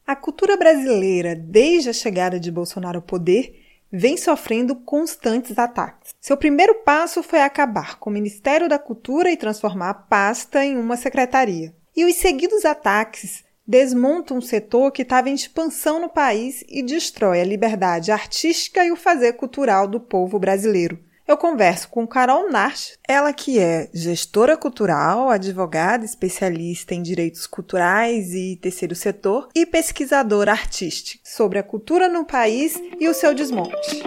A 0.06 0.14
cultura 0.14 0.56
brasileira, 0.56 1.34
desde 1.34 1.90
a 1.90 1.92
chegada 1.92 2.38
de 2.38 2.52
Bolsonaro 2.52 2.98
ao 2.98 3.02
poder, 3.02 3.63
vem 3.96 4.16
sofrendo 4.16 4.74
constantes 4.74 5.56
ataques. 5.56 6.14
Seu 6.20 6.36
primeiro 6.36 6.74
passo 6.82 7.22
foi 7.22 7.40
acabar 7.40 7.96
com 8.00 8.10
o 8.10 8.12
Ministério 8.12 8.68
da 8.68 8.76
Cultura 8.76 9.30
e 9.30 9.36
transformar 9.36 9.90
a 9.90 9.94
pasta 9.94 10.64
em 10.64 10.76
uma 10.76 10.96
secretaria. 10.96 11.72
E 11.96 12.04
os 12.04 12.16
seguidos 12.16 12.64
ataques 12.64 13.44
desmontam 13.64 14.38
um 14.38 14.42
setor 14.42 14.90
que 14.90 15.02
estava 15.02 15.30
em 15.30 15.34
expansão 15.34 16.00
no 16.00 16.08
país 16.08 16.64
e 16.68 16.82
destrói 16.82 17.40
a 17.40 17.44
liberdade 17.44 18.10
artística 18.10 18.84
e 18.84 18.90
o 18.90 18.96
fazer 18.96 19.34
cultural 19.34 19.86
do 19.86 20.00
povo 20.00 20.40
brasileiro. 20.40 20.98
Eu 21.26 21.38
converso 21.38 21.88
com 21.88 22.06
Carol 22.06 22.50
Nart, 22.50 22.96
ela 23.08 23.32
que 23.32 23.58
é 23.58 23.88
gestora 23.94 24.58
cultural, 24.58 25.30
advogada 25.30 26.04
especialista 26.04 26.94
em 26.94 27.00
direitos 27.00 27.46
culturais 27.46 28.34
e 28.34 28.56
terceiro 28.60 28.94
setor 28.94 29.48
e 29.54 29.64
pesquisadora 29.64 30.52
artística 30.52 31.18
sobre 31.24 31.58
a 31.58 31.62
cultura 31.62 32.10
no 32.10 32.26
país 32.26 32.78
e 33.00 33.08
o 33.08 33.14
seu 33.14 33.32
desmonte. 33.32 34.02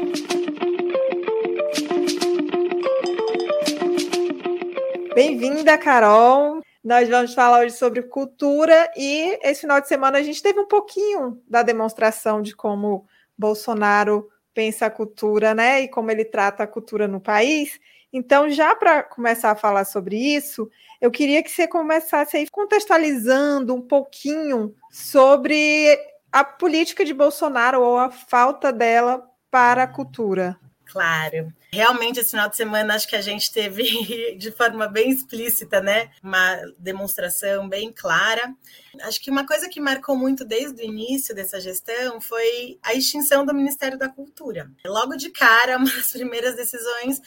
Bem-vinda, 5.15 5.75
Carol. 5.75 6.61
Nós 6.83 7.09
vamos 7.09 7.33
falar 7.33 7.61
hoje 7.61 7.75
sobre 7.75 8.03
cultura 8.03 8.91
e 8.95 9.39
esse 9.41 9.61
final 9.61 9.81
de 9.81 9.88
semana 9.88 10.19
a 10.19 10.23
gente 10.23 10.44
teve 10.44 10.59
um 10.59 10.67
pouquinho 10.67 11.41
da 11.50 11.63
demonstração 11.63 12.44
de 12.44 12.56
como 12.56 13.07
Bolsonaro 13.35 14.29
pensa 14.57 14.88
a 14.88 14.90
cultura, 14.90 15.53
né? 15.53 15.81
E 15.81 15.88
como 15.88 16.09
ele 16.09 16.25
trata 16.25 16.63
a 16.63 16.68
cultura 16.68 17.07
no 17.07 17.22
país. 17.22 17.79
Então, 18.12 18.50
já 18.50 18.73
para 18.73 19.03
começar 19.03 19.51
a 19.51 19.56
falar 19.56 19.85
sobre 19.85 20.18
isso, 20.18 20.68
eu 21.00 21.12
queria 21.12 21.44
que 21.44 21.51
você 21.51 21.68
começasse 21.68 22.35
aí 22.35 22.50
contextualizando 22.50 23.75
um 23.75 23.81
pouquinho 23.81 24.73
sobre 24.90 25.95
a 26.31 26.44
política 26.44 27.06
de 27.06 27.13
Bolsonaro 27.13 27.81
ou 27.81 28.00
a 28.00 28.09
falta 28.09 28.73
dela 28.73 29.29
para 29.51 29.84
a 29.84 29.88
cultura. 29.88 30.57
Claro. 30.92 31.53
Realmente, 31.72 32.20
esse 32.20 32.31
final 32.31 32.50
de 32.50 32.56
semana, 32.56 32.96
acho 32.96 33.08
que 33.08 33.16
a 33.16 33.22
gente 33.22 33.52
teve 33.52 33.84
de 34.40 34.52
forma 34.52 34.88
bem 34.88 35.09
explícita, 35.12 35.81
né? 35.81 36.09
Uma 36.24 36.58
demonstração 36.78 37.68
bem 37.68 37.92
clara. 37.92 38.53
Acho 39.02 39.22
que 39.22 39.30
uma 39.30 39.46
coisa 39.46 39.70
que 39.70 39.80
marcou 39.80 40.16
muito 40.16 40.46
desde 40.46 40.81
o 40.81 40.86
início 40.86 41.36
dessa 41.36 41.59
gestão 41.59 42.20
foi 42.22 42.80
a 42.81 42.94
extinção 42.94 43.46
do 43.46 43.53
Ministério 43.53 43.98
da 43.98 44.09
Cultura. 44.09 44.72
Logo 44.86 45.16
de 45.16 45.30
cara, 45.30 45.78
uma 45.78 45.92
das 45.92 46.12
primeiras 46.12 46.56
decisões 46.56 47.22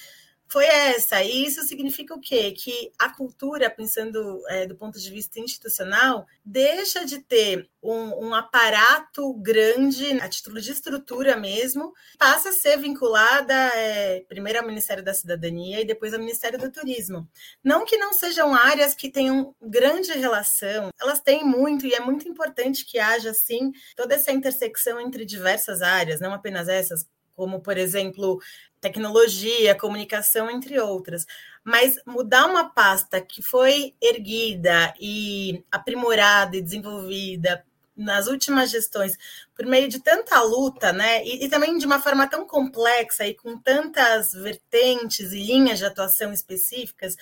foi 0.50 0.66
essa. 0.66 1.22
E 1.22 1.46
isso 1.46 1.62
significa 1.62 2.12
o 2.12 2.20
quê? 2.20 2.50
Que 2.50 2.90
a 2.98 3.08
cultura, 3.08 3.70
pensando 3.70 4.42
é, 4.48 4.66
do 4.66 4.76
ponto 4.76 4.98
de 4.98 5.10
vista 5.10 5.38
institucional, 5.38 6.26
deixa 6.44 7.04
de 7.06 7.20
ter 7.20 7.70
um, 7.80 8.26
um, 8.26 8.34
aparato 8.34 9.32
grande, 9.34 10.20
a 10.20 10.28
título 10.28 10.60
de 10.60 10.72
estrutura 10.72 11.36
mesmo, 11.36 11.92
passa 12.18 12.50
a 12.50 12.52
ser 12.52 12.76
vinculada 12.78 13.54
é, 13.54 14.20
primeiro 14.28 14.58
ao 14.58 14.66
Ministério 14.66 15.04
da 15.04 15.14
Cidadania 15.14 15.80
e 15.80 15.86
depois 15.86 16.12
ao 16.12 16.20
Ministério 16.20 16.58
do 16.58 16.70
Turismo. 16.70 17.28
Não 17.62 17.84
que 17.84 17.96
não 17.96 18.12
sejam 18.12 18.54
áreas 18.54 18.92
que 18.92 19.08
tenham 19.08 19.54
grande 19.62 20.12
relação, 20.12 20.90
elas 21.00 21.20
têm 21.20 21.44
muito 21.44 21.86
e 21.86 21.94
é 21.94 22.00
muito 22.00 22.28
importante 22.28 22.84
que 22.84 22.98
haja, 22.98 23.32
sim, 23.32 23.70
toda 23.96 24.16
essa 24.16 24.32
intersecção 24.32 25.00
entre 25.00 25.24
diversas 25.24 25.80
áreas, 25.80 26.20
não 26.20 26.34
apenas 26.34 26.68
essas, 26.68 27.06
como, 27.40 27.58
por 27.58 27.78
exemplo, 27.78 28.38
tecnologia, 28.82 29.74
comunicação, 29.74 30.50
entre 30.50 30.78
outras. 30.78 31.26
Mas 31.64 31.98
mudar 32.04 32.44
uma 32.44 32.68
pasta 32.68 33.18
que 33.18 33.40
foi 33.40 33.94
erguida 33.98 34.92
e 35.00 35.64
aprimorada 35.72 36.54
e 36.54 36.60
desenvolvida 36.60 37.64
nas 37.96 38.26
últimas 38.26 38.70
gestões 38.70 39.16
por 39.56 39.64
meio 39.64 39.88
de 39.88 40.00
tanta 40.00 40.42
luta, 40.42 40.92
né? 40.92 41.24
E, 41.24 41.46
e, 41.46 41.48
também 41.48 41.78
de 41.78 41.86
uma 41.86 42.00
forma 42.00 42.28
tão 42.28 42.46
complexa 42.46 43.26
e 43.26 43.34
com 43.34 43.56
tantas 43.58 44.32
vertentes 44.32 45.32
e 45.32 45.42
linhas 45.42 45.78
de 45.78 45.86
atuação 45.86 46.30
específicas, 46.30 47.16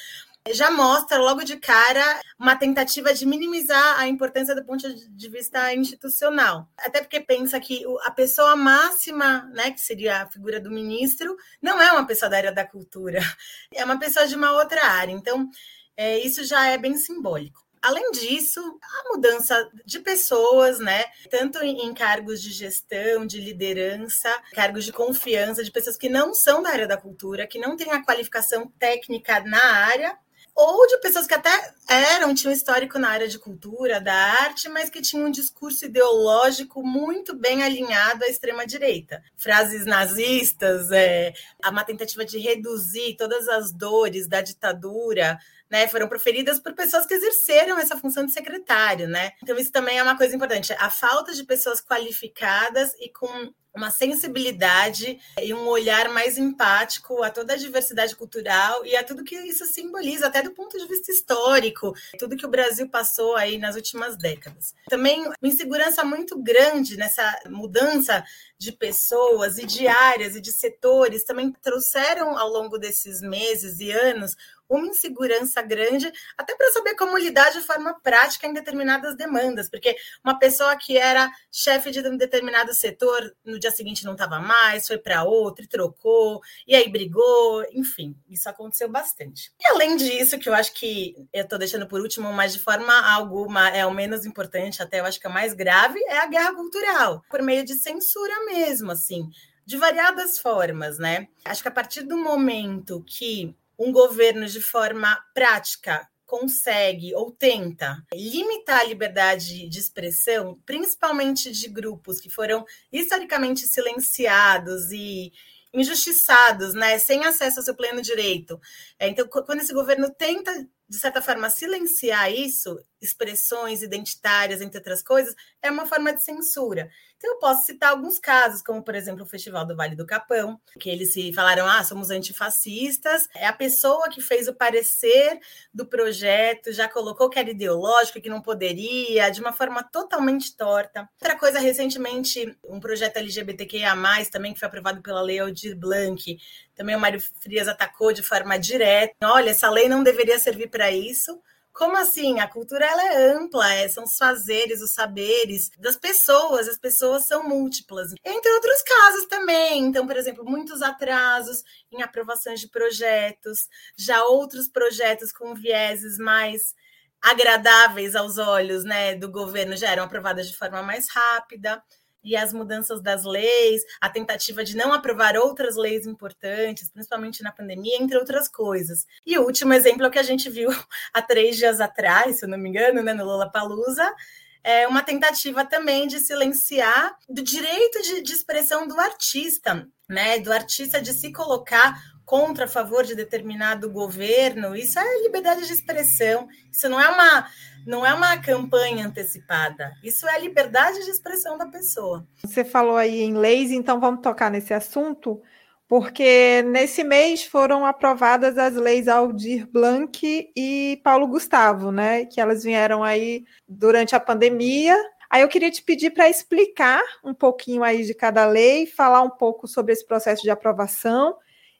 já 0.50 0.70
mostra 0.70 1.18
logo 1.18 1.44
de 1.44 1.56
cara 1.56 2.20
uma 2.38 2.56
tentativa 2.56 3.12
de 3.12 3.26
minimizar 3.26 3.98
a 3.98 4.08
importância 4.08 4.54
do 4.54 4.64
ponto 4.64 4.88
de 4.94 5.28
vista 5.28 5.74
institucional. 5.74 6.68
Até 6.78 7.00
porque 7.00 7.20
pensa 7.20 7.60
que 7.60 7.84
a 8.02 8.10
pessoa 8.10 8.56
máxima, 8.56 9.50
né, 9.54 9.70
que 9.70 9.80
seria 9.80 10.22
a 10.22 10.26
figura 10.26 10.60
do 10.60 10.70
ministro, 10.70 11.36
não 11.60 11.80
é 11.80 11.92
uma 11.92 12.06
pessoa 12.06 12.30
da 12.30 12.36
área 12.36 12.52
da 12.52 12.64
cultura, 12.64 13.20
é 13.74 13.84
uma 13.84 13.98
pessoa 13.98 14.26
de 14.26 14.34
uma 14.34 14.52
outra 14.52 14.84
área. 14.84 15.12
Então, 15.12 15.48
é, 15.96 16.18
isso 16.18 16.44
já 16.44 16.68
é 16.68 16.78
bem 16.78 16.96
simbólico. 16.96 17.66
Além 17.80 18.10
disso, 18.10 18.60
a 18.60 19.08
mudança 19.14 19.70
de 19.84 20.00
pessoas, 20.00 20.80
né? 20.80 21.04
Tanto 21.30 21.62
em 21.62 21.94
cargos 21.94 22.42
de 22.42 22.50
gestão, 22.50 23.24
de 23.24 23.40
liderança, 23.40 24.28
cargos 24.52 24.84
de 24.84 24.92
confiança, 24.92 25.62
de 25.62 25.70
pessoas 25.70 25.96
que 25.96 26.08
não 26.08 26.34
são 26.34 26.60
da 26.62 26.70
área 26.70 26.88
da 26.88 26.96
cultura, 26.96 27.46
que 27.46 27.58
não 27.58 27.76
têm 27.76 27.92
a 27.92 28.04
qualificação 28.04 28.66
técnica 28.78 29.40
na 29.40 29.62
área, 29.62 30.18
ou 30.60 30.88
de 30.88 30.98
pessoas 30.98 31.24
que 31.24 31.34
até 31.34 31.72
eram, 31.88 32.34
tinham 32.34 32.52
histórico 32.52 32.98
na 32.98 33.10
área 33.10 33.28
de 33.28 33.38
cultura, 33.38 34.00
da 34.00 34.12
arte, 34.12 34.68
mas 34.68 34.90
que 34.90 35.00
tinham 35.00 35.28
um 35.28 35.30
discurso 35.30 35.84
ideológico 35.84 36.82
muito 36.82 37.32
bem 37.32 37.62
alinhado 37.62 38.24
à 38.24 38.26
extrema-direita. 38.26 39.22
Frases 39.36 39.86
nazistas, 39.86 40.90
é, 40.90 41.32
uma 41.64 41.84
tentativa 41.84 42.24
de 42.24 42.38
reduzir 42.38 43.14
todas 43.16 43.48
as 43.48 43.70
dores 43.70 44.26
da 44.26 44.40
ditadura, 44.40 45.38
né, 45.70 45.86
foram 45.86 46.08
proferidas 46.08 46.58
por 46.58 46.74
pessoas 46.74 47.06
que 47.06 47.14
exerceram 47.14 47.78
essa 47.78 47.96
função 47.96 48.26
de 48.26 48.32
secretário, 48.32 49.06
né? 49.06 49.30
Então 49.40 49.56
isso 49.56 49.70
também 49.70 49.98
é 49.98 50.02
uma 50.02 50.16
coisa 50.16 50.34
importante. 50.34 50.74
A 50.76 50.90
falta 50.90 51.32
de 51.34 51.44
pessoas 51.44 51.80
qualificadas 51.80 52.94
e 52.98 53.08
com 53.10 53.52
uma 53.78 53.90
sensibilidade 53.90 55.18
e 55.40 55.54
um 55.54 55.66
olhar 55.66 56.08
mais 56.08 56.36
empático 56.36 57.22
a 57.22 57.30
toda 57.30 57.54
a 57.54 57.56
diversidade 57.56 58.14
cultural 58.14 58.84
e 58.84 58.96
a 58.96 59.04
tudo 59.04 59.24
que 59.24 59.36
isso 59.36 59.64
simboliza, 59.64 60.26
até 60.26 60.42
do 60.42 60.50
ponto 60.50 60.76
de 60.76 60.86
vista 60.86 61.12
histórico, 61.12 61.94
tudo 62.18 62.36
que 62.36 62.44
o 62.44 62.50
Brasil 62.50 62.88
passou 62.88 63.36
aí 63.36 63.56
nas 63.56 63.76
últimas 63.76 64.16
décadas. 64.16 64.74
Também 64.88 65.22
uma 65.22 65.34
insegurança 65.42 66.04
muito 66.04 66.36
grande 66.42 66.96
nessa 66.96 67.40
mudança 67.48 68.24
de 68.58 68.72
pessoas 68.72 69.56
e 69.56 69.64
de 69.64 69.86
áreas 69.86 70.34
e 70.34 70.40
de 70.40 70.50
setores 70.50 71.22
também 71.22 71.52
trouxeram 71.62 72.36
ao 72.36 72.48
longo 72.48 72.76
desses 72.76 73.22
meses 73.22 73.78
e 73.78 73.92
anos 73.92 74.36
uma 74.68 74.86
insegurança 74.86 75.62
grande, 75.62 76.12
até 76.36 76.54
para 76.54 76.70
saber 76.72 76.94
como 76.94 77.16
lidar 77.16 77.50
de 77.50 77.60
forma 77.60 77.98
prática 78.00 78.46
em 78.46 78.52
determinadas 78.52 79.16
demandas, 79.16 79.68
porque 79.70 79.96
uma 80.24 80.38
pessoa 80.38 80.76
que 80.76 80.96
era 80.96 81.30
chefe 81.50 81.90
de 81.90 82.00
um 82.00 82.16
determinado 82.16 82.74
setor, 82.74 83.34
no 83.44 83.58
dia 83.58 83.70
seguinte 83.70 84.04
não 84.04 84.12
estava 84.12 84.38
mais, 84.38 84.86
foi 84.86 84.98
para 84.98 85.24
outro 85.24 85.64
e 85.64 85.68
trocou, 85.68 86.40
e 86.66 86.74
aí 86.74 86.88
brigou, 86.90 87.64
enfim, 87.72 88.16
isso 88.28 88.48
aconteceu 88.48 88.88
bastante. 88.88 89.52
E 89.60 89.66
além 89.70 89.96
disso, 89.96 90.38
que 90.38 90.48
eu 90.48 90.54
acho 90.54 90.72
que 90.74 91.14
eu 91.32 91.44
estou 91.44 91.58
deixando 91.58 91.86
por 91.86 92.00
último, 92.00 92.32
mas 92.32 92.52
de 92.52 92.58
forma 92.58 92.94
alguma 93.10 93.68
é 93.70 93.86
o 93.86 93.94
menos 93.94 94.26
importante, 94.26 94.82
até 94.82 95.00
eu 95.00 95.04
acho 95.04 95.20
que 95.20 95.26
é 95.26 95.30
mais 95.30 95.54
grave, 95.54 95.98
é 96.08 96.18
a 96.18 96.26
guerra 96.26 96.54
cultural, 96.54 97.22
por 97.30 97.42
meio 97.42 97.64
de 97.64 97.74
censura 97.74 98.44
mesmo, 98.44 98.90
assim 98.90 99.30
de 99.68 99.76
variadas 99.76 100.38
formas, 100.38 100.98
né? 100.98 101.28
Acho 101.44 101.60
que 101.60 101.68
a 101.68 101.70
partir 101.70 102.02
do 102.02 102.16
momento 102.16 103.04
que 103.06 103.54
um 103.78 103.92
governo, 103.92 104.46
de 104.46 104.60
forma 104.60 105.18
prática, 105.32 106.08
consegue 106.26 107.14
ou 107.14 107.30
tenta 107.30 108.04
limitar 108.12 108.80
a 108.80 108.84
liberdade 108.84 109.68
de 109.68 109.78
expressão, 109.78 110.60
principalmente 110.66 111.50
de 111.50 111.68
grupos 111.68 112.20
que 112.20 112.28
foram 112.28 112.64
historicamente 112.92 113.66
silenciados 113.66 114.90
e 114.92 115.32
injustiçados, 115.72 116.74
né, 116.74 116.98
sem 116.98 117.24
acesso 117.24 117.60
ao 117.60 117.64
seu 117.64 117.74
pleno 117.74 118.02
direito. 118.02 118.60
É, 118.98 119.08
então, 119.08 119.26
quando 119.28 119.60
esse 119.60 119.72
governo 119.72 120.10
tenta 120.10 120.52
de 120.88 120.98
certa 120.98 121.20
forma, 121.20 121.50
silenciar 121.50 122.32
isso, 122.32 122.82
expressões 123.00 123.82
identitárias, 123.82 124.62
entre 124.62 124.78
outras 124.78 125.02
coisas, 125.02 125.34
é 125.60 125.70
uma 125.70 125.84
forma 125.84 126.14
de 126.14 126.22
censura. 126.22 126.88
Então, 127.18 127.32
eu 127.32 127.38
posso 127.40 127.66
citar 127.66 127.90
alguns 127.90 128.20
casos, 128.20 128.62
como, 128.62 128.80
por 128.80 128.94
exemplo, 128.94 129.24
o 129.24 129.26
Festival 129.26 129.66
do 129.66 129.74
Vale 129.74 129.96
do 129.96 130.06
Capão, 130.06 130.58
que 130.78 130.88
eles 130.88 131.12
se 131.12 131.32
falaram, 131.32 131.66
ah, 131.66 131.82
somos 131.82 132.10
antifascistas. 132.10 133.28
É 133.34 133.44
a 133.44 133.52
pessoa 133.52 134.08
que 134.08 134.20
fez 134.20 134.46
o 134.46 134.54
parecer 134.54 135.40
do 135.74 135.84
projeto, 135.84 136.72
já 136.72 136.88
colocou 136.88 137.28
que 137.28 137.38
era 137.38 137.50
ideológico, 137.50 138.20
que 138.20 138.30
não 138.30 138.40
poderia, 138.40 139.30
de 139.30 139.40
uma 139.40 139.52
forma 139.52 139.82
totalmente 139.82 140.56
torta. 140.56 141.08
Outra 141.20 141.36
coisa, 141.36 141.58
recentemente, 141.58 142.56
um 142.64 142.78
projeto 142.78 143.16
LGBTQIA+, 143.16 143.96
também, 144.30 144.54
que 144.54 144.60
foi 144.60 144.68
aprovado 144.68 145.02
pela 145.02 145.20
Lei 145.20 145.40
Aldir 145.40 145.76
Blanc, 145.76 146.38
também 146.76 146.94
o 146.94 147.00
Mário 147.00 147.20
Frias 147.40 147.66
atacou 147.66 148.12
de 148.12 148.22
forma 148.22 148.56
direta. 148.56 149.14
Olha, 149.24 149.50
essa 149.50 149.68
lei 149.68 149.88
não 149.88 150.04
deveria 150.04 150.38
servir 150.38 150.70
para 150.70 150.92
isso. 150.92 151.42
Como 151.78 151.96
assim? 151.96 152.40
A 152.40 152.48
cultura 152.48 152.84
ela 152.84 153.04
é 153.04 153.30
ampla, 153.34 153.72
é, 153.72 153.86
são 153.86 154.02
os 154.02 154.16
fazeres, 154.16 154.82
os 154.82 154.90
saberes 154.90 155.70
das 155.78 155.94
pessoas, 155.94 156.66
as 156.66 156.76
pessoas 156.76 157.24
são 157.24 157.48
múltiplas. 157.48 158.12
Entre 158.24 158.50
outros 158.50 158.82
casos 158.82 159.26
também. 159.26 159.84
Então, 159.84 160.04
por 160.04 160.16
exemplo, 160.16 160.44
muitos 160.44 160.82
atrasos 160.82 161.62
em 161.92 162.02
aprovações 162.02 162.58
de 162.58 162.68
projetos, 162.68 163.68
já 163.96 164.24
outros 164.24 164.66
projetos 164.66 165.30
com 165.30 165.54
vieses 165.54 166.18
mais 166.18 166.74
agradáveis 167.22 168.16
aos 168.16 168.38
olhos 168.38 168.82
né, 168.82 169.14
do 169.14 169.30
governo 169.30 169.76
já 169.76 169.90
eram 169.92 170.02
aprovadas 170.02 170.50
de 170.50 170.56
forma 170.56 170.82
mais 170.82 171.08
rápida 171.08 171.80
e 172.28 172.36
as 172.36 172.52
mudanças 172.52 173.00
das 173.00 173.24
leis, 173.24 173.82
a 174.00 174.10
tentativa 174.10 174.62
de 174.62 174.76
não 174.76 174.92
aprovar 174.92 175.36
outras 175.36 175.76
leis 175.76 176.06
importantes, 176.06 176.90
principalmente 176.90 177.42
na 177.42 177.50
pandemia, 177.50 177.96
entre 177.98 178.18
outras 178.18 178.48
coisas. 178.48 179.06
E 179.24 179.38
o 179.38 179.44
último 179.44 179.72
exemplo 179.72 180.04
é 180.04 180.08
o 180.08 180.10
que 180.10 180.18
a 180.18 180.22
gente 180.22 180.50
viu 180.50 180.68
há 181.14 181.22
três 181.22 181.56
dias 181.56 181.80
atrás, 181.80 182.38
se 182.38 182.44
eu 182.44 182.48
não 182.48 182.58
me 182.58 182.68
engano, 182.68 183.02
né, 183.02 183.14
no 183.14 183.24
Lola 183.24 183.50
Palusa, 183.50 184.14
é 184.62 184.86
uma 184.86 185.02
tentativa 185.02 185.64
também 185.64 186.06
de 186.06 186.18
silenciar 186.18 187.16
do 187.26 187.42
direito 187.42 188.02
de, 188.02 188.20
de 188.20 188.32
expressão 188.32 188.86
do 188.86 189.00
artista, 189.00 189.88
né, 190.06 190.38
do 190.38 190.52
artista 190.52 191.00
de 191.00 191.14
se 191.14 191.32
colocar 191.32 191.98
contra, 192.28 192.66
a 192.66 192.68
favor 192.68 193.04
de 193.04 193.14
determinado 193.14 193.90
governo, 193.90 194.76
isso 194.76 194.98
é 194.98 195.22
liberdade 195.22 195.66
de 195.66 195.72
expressão. 195.72 196.46
Isso 196.70 196.86
não 196.86 197.00
é 197.00 197.08
uma 197.08 197.48
não 197.88 198.04
é 198.04 198.12
uma 198.12 198.36
campanha 198.36 199.06
antecipada. 199.06 199.94
Isso 200.04 200.28
é 200.28 200.34
a 200.34 200.38
liberdade 200.38 201.02
de 201.02 201.10
expressão 201.10 201.56
da 201.56 201.64
pessoa. 201.64 202.28
Você 202.44 202.62
falou 202.62 202.98
aí 202.98 203.22
em 203.22 203.32
leis, 203.32 203.70
então 203.70 203.98
vamos 203.98 204.20
tocar 204.20 204.50
nesse 204.50 204.74
assunto, 204.74 205.40
porque 205.88 206.62
nesse 206.66 207.02
mês 207.02 207.44
foram 207.44 207.86
aprovadas 207.86 208.58
as 208.58 208.74
leis 208.74 209.08
Aldir 209.08 209.66
Blanc 209.66 210.52
e 210.54 211.00
Paulo 211.02 211.26
Gustavo, 211.26 211.90
né? 211.90 212.26
Que 212.26 212.42
elas 212.42 212.62
vieram 212.62 213.02
aí 213.02 213.46
durante 213.66 214.14
a 214.14 214.20
pandemia. 214.20 214.94
Aí 215.30 215.40
eu 215.40 215.48
queria 215.48 215.70
te 215.70 215.82
pedir 215.82 216.10
para 216.10 216.28
explicar 216.28 217.02
um 217.24 217.32
pouquinho 217.32 217.82
aí 217.82 218.04
de 218.04 218.12
cada 218.12 218.44
lei, 218.46 218.84
falar 218.84 219.22
um 219.22 219.30
pouco 219.30 219.66
sobre 219.66 219.94
esse 219.94 220.06
processo 220.06 220.42
de 220.42 220.50
aprovação 220.50 221.34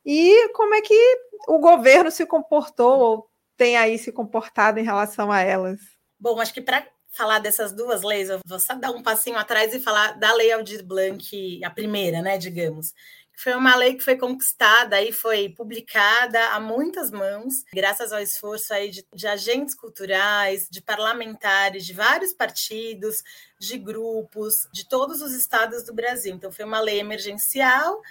e 0.06 0.48
como 0.54 0.72
é 0.72 0.80
que 0.80 1.18
o 1.46 1.58
governo 1.58 2.10
se 2.10 2.24
comportou 2.24 2.98
ou 2.98 3.30
tem 3.58 3.76
aí 3.76 3.98
se 3.98 4.10
comportado 4.10 4.80
em 4.80 4.84
relação 4.84 5.30
a 5.30 5.42
elas. 5.42 5.97
Bom, 6.18 6.40
acho 6.40 6.52
que 6.52 6.60
para 6.60 6.86
falar 7.10 7.38
dessas 7.38 7.72
duas 7.72 8.02
leis, 8.02 8.28
eu 8.28 8.40
vou 8.44 8.58
só 8.58 8.74
dar 8.74 8.90
um 8.90 9.02
passinho 9.02 9.36
atrás 9.36 9.74
e 9.74 9.80
falar 9.80 10.18
da 10.18 10.32
Lei 10.34 10.52
Aldir 10.52 10.84
Blanc, 10.84 11.60
a 11.64 11.70
primeira, 11.70 12.20
né, 12.20 12.36
digamos. 12.36 12.92
Foi 13.36 13.54
uma 13.54 13.76
lei 13.76 13.94
que 13.94 14.02
foi 14.02 14.16
conquistada 14.16 15.00
e 15.00 15.12
foi 15.12 15.48
publicada 15.48 16.44
a 16.48 16.58
muitas 16.58 17.08
mãos, 17.08 17.62
graças 17.72 18.12
ao 18.12 18.20
esforço 18.20 18.74
aí 18.74 18.90
de, 18.90 19.06
de 19.14 19.28
agentes 19.28 19.76
culturais, 19.76 20.66
de 20.68 20.82
parlamentares, 20.82 21.86
de 21.86 21.92
vários 21.92 22.32
partidos, 22.32 23.22
de 23.60 23.78
grupos, 23.78 24.68
de 24.72 24.88
todos 24.88 25.22
os 25.22 25.32
estados 25.32 25.84
do 25.84 25.94
Brasil. 25.94 26.34
Então, 26.34 26.50
foi 26.50 26.64
uma 26.64 26.80
lei 26.80 26.98
emergencial 26.98 28.02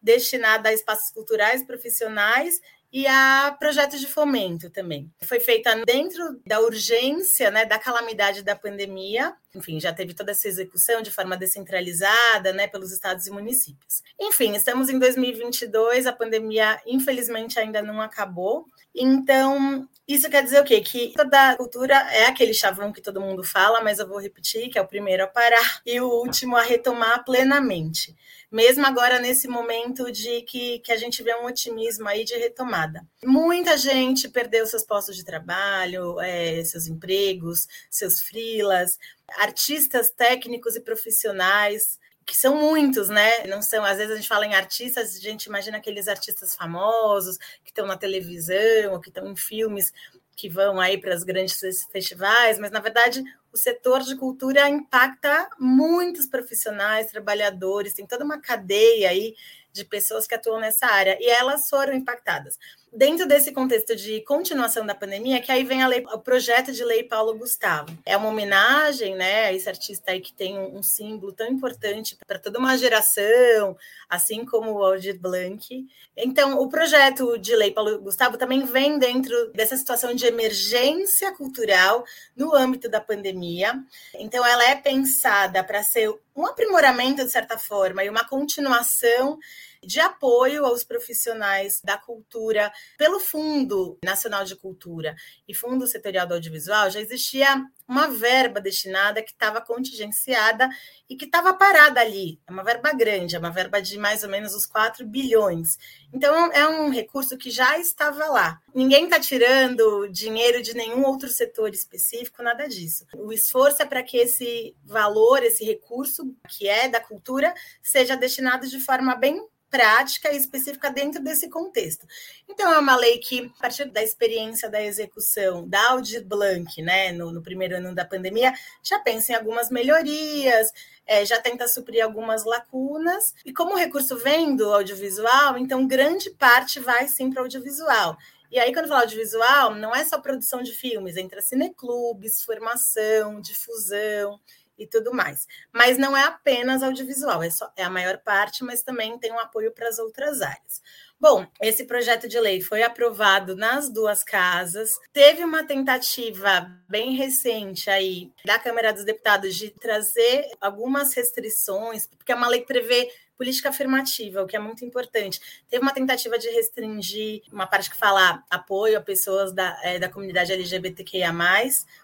destinada 0.00 0.68
a 0.68 0.72
espaços 0.72 1.10
culturais 1.10 1.64
profissionais 1.64 2.60
e 2.92 3.06
a 3.06 3.54
projetos 3.58 4.00
de 4.00 4.06
fomento 4.06 4.70
também. 4.70 5.10
Foi 5.22 5.40
feita 5.40 5.74
dentro 5.84 6.40
da 6.46 6.60
urgência, 6.60 7.50
né, 7.50 7.64
da 7.64 7.78
calamidade 7.78 8.42
da 8.42 8.56
pandemia. 8.56 9.34
Enfim, 9.54 9.80
já 9.80 9.92
teve 9.92 10.14
toda 10.14 10.32
essa 10.32 10.48
execução 10.48 11.02
de 11.02 11.10
forma 11.10 11.36
descentralizada, 11.36 12.52
né, 12.52 12.66
pelos 12.66 12.92
estados 12.92 13.26
e 13.26 13.30
municípios. 13.30 14.02
Enfim, 14.20 14.54
estamos 14.54 14.88
em 14.88 14.98
2022, 14.98 16.06
a 16.06 16.12
pandemia 16.12 16.80
infelizmente 16.86 17.58
ainda 17.58 17.82
não 17.82 18.00
acabou. 18.00 18.66
Então, 18.94 19.86
isso 20.08 20.30
quer 20.30 20.42
dizer 20.42 20.60
o 20.60 20.64
quê? 20.64 20.80
Que 20.80 21.12
toda 21.14 21.56
cultura 21.56 21.94
é 22.12 22.26
aquele 22.26 22.54
chavão 22.54 22.92
que 22.92 23.02
todo 23.02 23.20
mundo 23.20 23.44
fala, 23.44 23.82
mas 23.82 23.98
eu 23.98 24.08
vou 24.08 24.18
repetir, 24.18 24.70
que 24.70 24.78
é 24.78 24.82
o 24.82 24.86
primeiro 24.86 25.24
a 25.24 25.26
parar 25.26 25.82
e 25.84 26.00
o 26.00 26.08
último 26.08 26.56
a 26.56 26.62
retomar 26.62 27.24
plenamente 27.24 28.16
mesmo 28.50 28.86
agora 28.86 29.18
nesse 29.18 29.48
momento 29.48 30.10
de 30.10 30.42
que, 30.42 30.78
que 30.80 30.92
a 30.92 30.96
gente 30.96 31.22
vê 31.22 31.34
um 31.34 31.46
otimismo 31.46 32.08
aí 32.08 32.24
de 32.24 32.36
retomada. 32.36 33.06
Muita 33.24 33.76
gente 33.76 34.28
perdeu 34.28 34.66
seus 34.66 34.84
postos 34.84 35.16
de 35.16 35.24
trabalho, 35.24 36.20
é, 36.20 36.62
seus 36.64 36.86
empregos, 36.86 37.66
seus 37.90 38.20
frilas, 38.20 38.98
artistas 39.38 40.10
técnicos 40.10 40.76
e 40.76 40.80
profissionais 40.80 41.98
que 42.26 42.36
são 42.36 42.56
muitos, 42.56 43.08
né? 43.08 43.44
Não 43.46 43.62
são, 43.62 43.84
às 43.84 43.98
vezes 43.98 44.12
a 44.12 44.16
gente 44.16 44.28
fala 44.28 44.44
em 44.44 44.54
artistas, 44.54 45.14
a 45.14 45.20
gente 45.20 45.44
imagina 45.44 45.76
aqueles 45.76 46.08
artistas 46.08 46.56
famosos 46.56 47.38
que 47.62 47.70
estão 47.70 47.86
na 47.86 47.96
televisão 47.96 48.92
ou 48.92 49.00
que 49.00 49.10
estão 49.10 49.30
em 49.30 49.36
filmes 49.36 49.92
que 50.34 50.48
vão 50.48 50.78
aí 50.78 50.98
para 50.98 51.14
os 51.14 51.22
grandes 51.22 51.58
festivais, 51.90 52.58
mas 52.58 52.70
na 52.70 52.80
verdade 52.80 53.22
o 53.56 53.58
setor 53.58 54.02
de 54.02 54.14
cultura 54.14 54.68
impacta 54.68 55.48
muitos 55.58 56.26
profissionais, 56.28 57.10
trabalhadores, 57.10 57.94
tem 57.94 58.06
toda 58.06 58.22
uma 58.22 58.38
cadeia 58.38 59.08
aí 59.08 59.34
de 59.72 59.82
pessoas 59.82 60.26
que 60.26 60.34
atuam 60.34 60.60
nessa 60.60 60.86
área 60.86 61.16
e 61.18 61.26
elas 61.28 61.68
foram 61.68 61.94
impactadas. 61.94 62.58
Dentro 62.92 63.26
desse 63.26 63.52
contexto 63.52 63.94
de 63.94 64.22
continuação 64.22 64.86
da 64.86 64.94
pandemia, 64.94 65.40
que 65.40 65.52
aí 65.52 65.64
vem 65.64 65.86
lei, 65.86 66.04
o 66.12 66.18
projeto 66.18 66.72
de 66.72 66.82
lei 66.82 67.02
Paulo 67.02 67.36
Gustavo. 67.36 67.96
É 68.06 68.16
uma 68.16 68.28
homenagem, 68.28 69.14
né, 69.14 69.46
a 69.46 69.52
esse 69.52 69.68
artista 69.68 70.12
aí 70.12 70.20
que 70.20 70.32
tem 70.32 70.58
um, 70.58 70.78
um 70.78 70.82
símbolo 70.82 71.32
tão 71.32 71.46
importante 71.46 72.16
para 72.26 72.38
toda 72.38 72.58
uma 72.58 72.78
geração, 72.78 73.76
assim 74.08 74.46
como 74.46 74.72
o 74.72 74.82
Aldir 74.82 75.18
Blanc. 75.20 75.86
Então, 76.16 76.58
o 76.58 76.68
projeto 76.68 77.36
de 77.36 77.54
lei 77.54 77.70
Paulo 77.70 77.98
Gustavo 78.00 78.38
também 78.38 78.64
vem 78.64 78.98
dentro 78.98 79.52
dessa 79.52 79.76
situação 79.76 80.14
de 80.14 80.24
emergência 80.24 81.34
cultural 81.34 82.04
no 82.34 82.54
âmbito 82.54 82.88
da 82.88 83.00
pandemia. 83.00 83.74
Então, 84.14 84.46
ela 84.46 84.70
é 84.70 84.76
pensada 84.76 85.62
para 85.62 85.82
ser 85.82 86.14
um 86.34 86.46
aprimoramento, 86.46 87.24
de 87.24 87.30
certa 87.30 87.58
forma, 87.58 88.04
e 88.04 88.08
uma 88.08 88.24
continuação 88.24 89.38
de 89.86 90.00
apoio 90.00 90.64
aos 90.64 90.82
profissionais 90.84 91.80
da 91.82 91.96
cultura 91.96 92.72
pelo 92.98 93.20
Fundo 93.20 93.98
Nacional 94.04 94.44
de 94.44 94.56
Cultura 94.56 95.14
e 95.46 95.54
Fundo 95.54 95.86
Setorial 95.86 96.26
do 96.26 96.34
Audiovisual, 96.34 96.90
já 96.90 97.00
existia 97.00 97.62
uma 97.88 98.08
verba 98.08 98.60
destinada 98.60 99.22
que 99.22 99.30
estava 99.30 99.60
contingenciada 99.60 100.68
e 101.08 101.14
que 101.14 101.24
estava 101.24 101.54
parada 101.54 102.00
ali. 102.00 102.40
É 102.46 102.50
uma 102.50 102.64
verba 102.64 102.92
grande, 102.92 103.36
é 103.36 103.38
uma 103.38 103.50
verba 103.50 103.80
de 103.80 103.96
mais 103.96 104.24
ou 104.24 104.28
menos 104.28 104.54
os 104.54 104.66
4 104.66 105.06
bilhões. 105.06 105.78
Então, 106.12 106.50
é 106.52 106.66
um 106.66 106.90
recurso 106.90 107.36
que 107.36 107.50
já 107.50 107.78
estava 107.78 108.26
lá. 108.26 108.60
Ninguém 108.74 109.04
está 109.04 109.20
tirando 109.20 110.08
dinheiro 110.08 110.62
de 110.62 110.74
nenhum 110.74 111.04
outro 111.04 111.28
setor 111.28 111.70
específico, 111.70 112.42
nada 112.42 112.68
disso. 112.68 113.06
O 113.14 113.32
esforço 113.32 113.82
é 113.82 113.86
para 113.86 114.02
que 114.02 114.16
esse 114.16 114.74
valor, 114.84 115.42
esse 115.42 115.64
recurso 115.64 116.34
que 116.48 116.68
é 116.68 116.88
da 116.88 117.00
cultura, 117.00 117.54
seja 117.82 118.16
destinado 118.16 118.66
de 118.66 118.80
forma 118.80 119.14
bem 119.14 119.46
prática 119.70 120.32
e 120.32 120.36
específica 120.36 120.90
dentro 120.90 121.22
desse 121.22 121.48
contexto. 121.48 122.06
Então, 122.48 122.72
é 122.72 122.78
uma 122.78 122.96
lei 122.96 123.18
que, 123.18 123.50
a 123.58 123.60
partir 123.60 123.86
da 123.86 124.02
experiência 124.02 124.70
da 124.70 124.82
execução 124.82 125.68
da 125.68 125.90
Aldir 125.90 126.24
Blanc, 126.24 126.80
né, 126.82 127.12
no, 127.12 127.32
no 127.32 127.42
primeiro 127.42 127.76
ano 127.76 127.94
da 127.94 128.04
pandemia, 128.04 128.52
já 128.82 128.98
pensa 128.98 129.32
em 129.32 129.34
algumas 129.34 129.70
melhorias, 129.70 130.70
é, 131.06 131.24
já 131.24 131.40
tenta 131.40 131.68
suprir 131.68 132.02
algumas 132.02 132.44
lacunas. 132.44 133.34
E 133.44 133.52
como 133.52 133.74
o 133.74 133.78
recurso 133.78 134.16
vem 134.16 134.56
do 134.56 134.72
audiovisual, 134.72 135.58
então 135.58 135.86
grande 135.86 136.30
parte 136.30 136.80
vai 136.80 137.08
sim 137.08 137.30
para 137.30 137.40
o 137.40 137.44
audiovisual. 137.44 138.16
E 138.50 138.58
aí, 138.58 138.72
quando 138.72 138.88
fala 138.88 139.00
audiovisual, 139.00 139.74
não 139.74 139.94
é 139.94 140.04
só 140.04 140.20
produção 140.20 140.62
de 140.62 140.72
filmes, 140.72 141.16
entra 141.16 141.42
cineclubes, 141.42 142.42
formação, 142.42 143.40
difusão 143.40 144.38
e 144.78 144.86
tudo 144.86 145.12
mais. 145.12 145.46
Mas 145.72 145.98
não 145.98 146.16
é 146.16 146.24
apenas 146.24 146.82
audiovisual, 146.82 147.42
é, 147.42 147.50
só, 147.50 147.70
é 147.76 147.84
a 147.84 147.90
maior 147.90 148.18
parte, 148.18 148.64
mas 148.64 148.82
também 148.82 149.18
tem 149.18 149.32
um 149.32 149.38
apoio 149.38 149.72
para 149.72 149.88
as 149.88 149.98
outras 149.98 150.42
áreas. 150.42 150.82
Bom, 151.18 151.46
esse 151.62 151.84
projeto 151.84 152.28
de 152.28 152.38
lei 152.38 152.60
foi 152.60 152.82
aprovado 152.82 153.56
nas 153.56 153.88
duas 153.88 154.22
casas. 154.22 154.90
Teve 155.14 155.42
uma 155.42 155.64
tentativa 155.64 156.70
bem 156.86 157.16
recente 157.16 157.88
aí 157.88 158.30
da 158.44 158.58
Câmara 158.58 158.92
dos 158.92 159.02
Deputados 159.02 159.54
de 159.54 159.70
trazer 159.70 160.46
algumas 160.60 161.14
restrições, 161.14 162.06
porque 162.06 162.32
é 162.32 162.34
uma 162.34 162.48
lei 162.48 162.60
que 162.60 162.66
prevê 162.66 163.10
política 163.36 163.70
afirmativa, 163.70 164.42
o 164.42 164.46
que 164.46 164.56
é 164.56 164.58
muito 164.58 164.84
importante. 164.84 165.40
Teve 165.68 165.82
uma 165.82 165.92
tentativa 165.92 166.38
de 166.38 166.48
restringir 166.48 167.42
uma 167.50 167.66
parte 167.66 167.90
que 167.90 167.96
fala 167.96 168.42
apoio 168.50 168.98
a 168.98 169.02
pessoas 169.02 169.52
da, 169.52 169.78
é, 169.82 169.98
da 169.98 170.08
comunidade 170.08 170.52
LGBTQIA, 170.52 171.32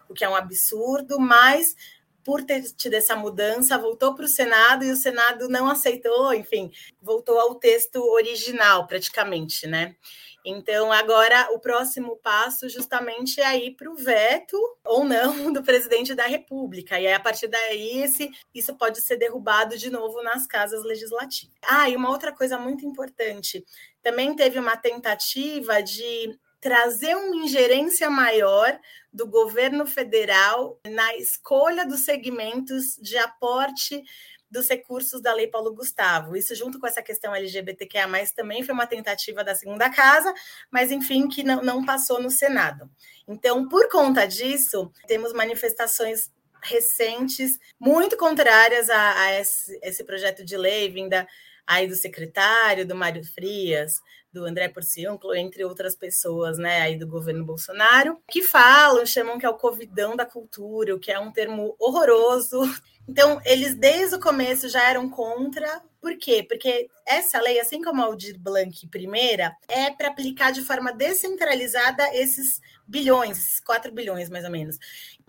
o 0.09 0.15
que 0.15 0.25
é 0.25 0.29
um 0.29 0.35
absurdo, 0.35 1.19
mas 1.19 1.77
por 2.25 2.43
ter 2.43 2.63
tido 2.75 2.95
essa 2.95 3.17
mudança, 3.17 3.79
voltou 3.79 4.15
para 4.15 4.25
o 4.25 4.29
Senado 4.29 4.85
e 4.85 4.91
o 4.91 4.97
Senado 4.97 5.49
não 5.49 5.69
aceitou, 5.69 6.33
enfim, 6.35 6.71
voltou 7.01 7.39
ao 7.39 7.55
texto 7.57 7.97
original, 7.97 8.87
praticamente, 8.87 9.67
né? 9.67 9.97
Então, 10.45 10.91
agora 10.91 11.49
o 11.53 11.61
próximo 11.61 12.17
passo 12.17 12.69
justamente 12.69 13.41
é 13.41 13.57
ir 13.57 13.77
para 13.77 13.91
o 13.91 13.95
veto 13.95 14.59
ou 14.85 15.05
não 15.05 15.53
do 15.53 15.63
presidente 15.63 16.15
da 16.15 16.27
República. 16.27 16.99
E 16.99 17.07
aí, 17.07 17.13
a 17.13 17.21
partir 17.21 17.47
daí, 17.47 18.03
esse, 18.03 18.31
isso 18.53 18.75
pode 18.75 19.01
ser 19.01 19.17
derrubado 19.17 19.79
de 19.79 19.89
novo 19.89 20.23
nas 20.23 20.47
casas 20.47 20.83
legislativas. 20.85 21.55
Ah, 21.63 21.89
e 21.89 21.95
uma 21.95 22.11
outra 22.11 22.33
coisa 22.33 22.59
muito 22.59 22.85
importante: 22.85 23.65
também 24.03 24.35
teve 24.35 24.59
uma 24.59 24.77
tentativa 24.77 25.81
de 25.81 26.37
trazer 26.63 27.17
uma 27.17 27.35
ingerência 27.45 28.09
maior 28.09 28.79
do 29.13 29.27
governo 29.27 29.85
federal 29.85 30.81
na 30.89 31.17
escolha 31.17 31.85
dos 31.85 32.05
segmentos 32.05 32.97
de 33.03 33.19
aporte 33.19 34.01
dos 34.49 34.69
recursos 34.69 35.21
da 35.21 35.35
Lei 35.35 35.49
Paulo 35.49 35.75
Gustavo. 35.75 36.37
Isso, 36.37 36.55
junto 36.55 36.79
com 36.79 36.87
essa 36.87 37.03
questão 37.03 37.35
LGBTQIA, 37.35 38.07
também 38.37 38.63
foi 38.63 38.73
uma 38.75 38.87
tentativa 38.87 39.43
da 39.43 39.57
segunda 39.57 39.91
casa, 39.91 40.33
mas 40.71 40.93
enfim, 40.93 41.29
que 41.29 41.43
não, 41.43 41.63
não 41.63 41.85
passou 41.85 42.23
no 42.23 42.31
Senado. 42.31 42.89
Então, 43.27 43.69
por 43.69 43.89
conta 43.89 44.25
disso, 44.25 44.93
temos 45.09 45.33
manifestações 45.33 46.31
recentes 46.63 47.59
muito 47.81 48.17
contrárias 48.17 48.89
a, 48.89 49.21
a 49.21 49.41
esse, 49.41 49.77
esse 49.83 50.05
projeto 50.05 50.45
de 50.45 50.57
lei 50.57 50.89
vinda 50.89 51.27
aí 51.67 51.89
do 51.89 51.97
secretário, 51.97 52.87
do 52.87 52.95
Mário 52.95 53.25
Frias, 53.25 54.01
do 54.33 54.45
André 54.45 54.69
Porciúncula, 54.69 55.39
entre 55.39 55.65
outras 55.65 55.95
pessoas, 55.95 56.59
né, 56.59 56.81
aí 56.81 56.99
do 56.99 57.07
governo 57.07 57.45
Bolsonaro, 57.45 58.19
que 58.31 58.43
falam, 58.43 59.05
chamam 59.05 59.39
que 59.39 59.47
é 59.47 59.49
o 59.49 59.59
covidão 59.59 60.17
da 60.17 60.25
cultura, 60.25 60.95
o 60.95 60.99
que 60.99 61.13
é 61.13 61.19
um 61.19 61.33
termo 61.33 61.77
horroroso. 61.79 62.61
Então, 63.09 63.41
eles 63.45 63.75
desde 63.75 64.15
o 64.17 64.21
começo 64.21 64.69
já 64.69 64.89
eram 64.89 65.09
contra. 65.09 65.83
Por 66.01 66.17
quê? 66.17 66.45
Porque 66.49 66.89
essa 67.07 67.41
lei, 67.41 67.61
assim 67.61 67.83
como 67.83 68.03
a 68.03 68.07
Aldir 68.07 68.39
Blanc 68.39 68.87
primeira, 68.89 69.57
é 69.69 69.91
para 69.91 70.09
aplicar 70.09 70.53
de 70.53 70.63
forma 70.63 70.93
descentralizada 70.93 72.15
esses 72.15 72.61
bilhões, 72.87 73.61
4 73.61 73.93
bilhões 73.93 74.29
mais 74.29 74.45
ou 74.45 74.51
menos. 74.51 74.79